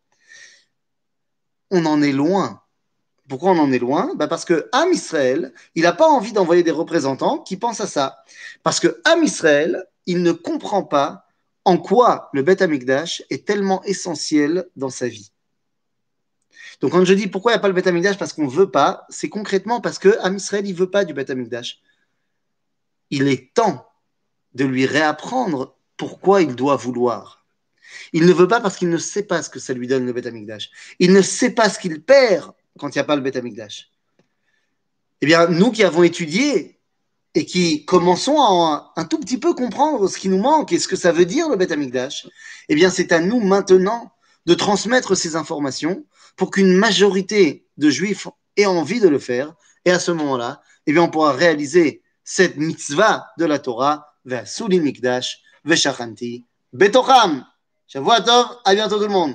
On 1.71 1.85
en 1.85 2.01
est 2.01 2.13
loin. 2.13 2.63
Pourquoi 3.29 3.51
on 3.51 3.59
en 3.59 3.73
est 3.73 3.79
loin? 3.79 4.15
Bah 4.17 4.27
Parce 4.27 4.47
que 4.47 4.69
Am 4.73 4.91
Israël, 4.91 5.53
il 5.75 5.83
n'a 5.83 5.93
pas 5.93 6.09
envie 6.09 6.33
d'envoyer 6.33 6.63
des 6.63 6.71
représentants 6.71 7.39
qui 7.39 7.59
pensent 7.59 7.81
à 7.83 7.87
ça. 7.87 8.25
Parce 8.63 8.81
que 8.81 9.03
Am 9.05 9.23
Israël, 9.23 9.85
il 10.07 10.23
ne 10.23 10.33
comprend 10.33 10.83
pas 10.83 11.27
en 11.67 11.77
quoi 11.77 12.31
le 12.33 12.43
Beth 12.43 12.63
Amikdash 12.63 13.23
est 13.29 13.47
tellement 13.47 13.83
essentiel 13.85 14.67
dans 14.77 14.89
sa 14.89 15.09
vie. 15.09 15.31
Donc 16.81 16.93
quand 16.93 17.05
je 17.05 17.15
dis 17.15 17.27
pourquoi 17.27 17.53
il 17.53 17.55
n'y 17.55 17.59
a 17.59 17.61
pas 17.61 17.69
le 17.69 17.75
Beth 17.75 18.19
parce 18.19 18.33
qu'on 18.33 18.45
ne 18.45 18.51
veut 18.51 18.71
pas, 18.71 19.07
c'est 19.09 19.29
concrètement 19.29 19.81
parce 19.81 19.99
que 19.99 20.17
il 20.25 20.73
ne 20.73 20.75
veut 20.75 20.91
pas 20.91 21.05
du 21.05 21.13
Beth. 21.13 21.33
Il 23.11 23.29
est 23.29 23.53
temps 23.55 23.87
de 24.55 24.65
lui 24.65 24.87
réapprendre 24.87 25.77
pourquoi 25.97 26.43
il 26.43 26.55
doit 26.55 26.77
vouloir. 26.77 27.47
Il 28.13 28.27
ne 28.27 28.33
veut 28.33 28.49
pas 28.49 28.61
parce 28.61 28.77
qu'il 28.77 28.91
ne 28.91 28.99
sait 28.99 29.25
pas 29.25 29.43
ce 29.43 29.51
que 29.51 29.59
ça 29.59 29.73
lui 29.73 29.89
donne 29.89 30.07
le 30.07 30.13
Beth. 30.13 30.29
Il 30.99 31.13
ne 31.13 31.23
sait 31.23 31.51
pas 31.51 31.69
ce 31.69 31.79
qu'il 31.79 32.03
perd 32.03 32.53
quand 32.79 32.89
il 32.95 32.99
n'y 32.99 33.01
a 33.01 33.05
pas 33.05 33.17
le 33.17 33.23
Beth 33.23 33.43
Eh 35.21 35.27
bien, 35.27 35.49
nous 35.49 35.73
qui 35.73 35.83
avons 35.83 36.05
étudié 36.05 36.79
et 37.35 37.45
qui 37.45 37.85
commençons 37.85 38.41
à 38.41 38.93
un, 38.97 39.05
tout 39.05 39.19
petit 39.19 39.39
peu 39.39 39.53
comprendre 39.55 40.09
ce 40.09 40.19
qui 40.19 40.29
nous 40.29 40.39
manque 40.41 40.73
et 40.73 40.79
ce 40.79 40.89
que 40.89 40.97
ça 40.97 41.13
veut 41.13 41.27
dire 41.27 41.49
le 41.49 41.57
Beth 41.57 41.73
eh 42.69 42.75
bien, 42.75 42.91
c'est 42.91 43.13
à 43.13 43.21
nous 43.21 43.41
maintenant 43.41 44.13
de 44.47 44.55
transmettre 44.55 45.17
ces 45.17 45.37
informations 45.37 46.05
pour 46.39 46.51
qu'une 46.51 46.73
majorité 46.73 47.67
de 47.77 47.91
juifs 47.91 48.29
ait 48.57 48.65
envie 48.65 49.01
de 49.01 49.09
le 49.09 49.19
faire. 49.19 49.53
Et 49.85 49.91
à 49.91 49.99
ce 49.99 50.13
moment-là, 50.13 50.63
eh 50.87 50.93
bien, 50.93 51.03
on 51.03 51.11
pourra 51.11 51.33
réaliser 51.33 52.03
cette 52.25 52.57
mitzvah 52.57 53.27
de 53.39 53.45
la 53.45 53.59
Torah, 53.59 54.07
vers 54.25 54.45
Mikdash, 54.69 55.41
Veshachanti, 55.65 56.47
Betocham. 56.73 57.45
Tov, 57.91 58.11
à 58.65 58.75
bientôt 58.75 58.97
tout 58.97 59.03
le 59.03 59.09
monde. 59.09 59.35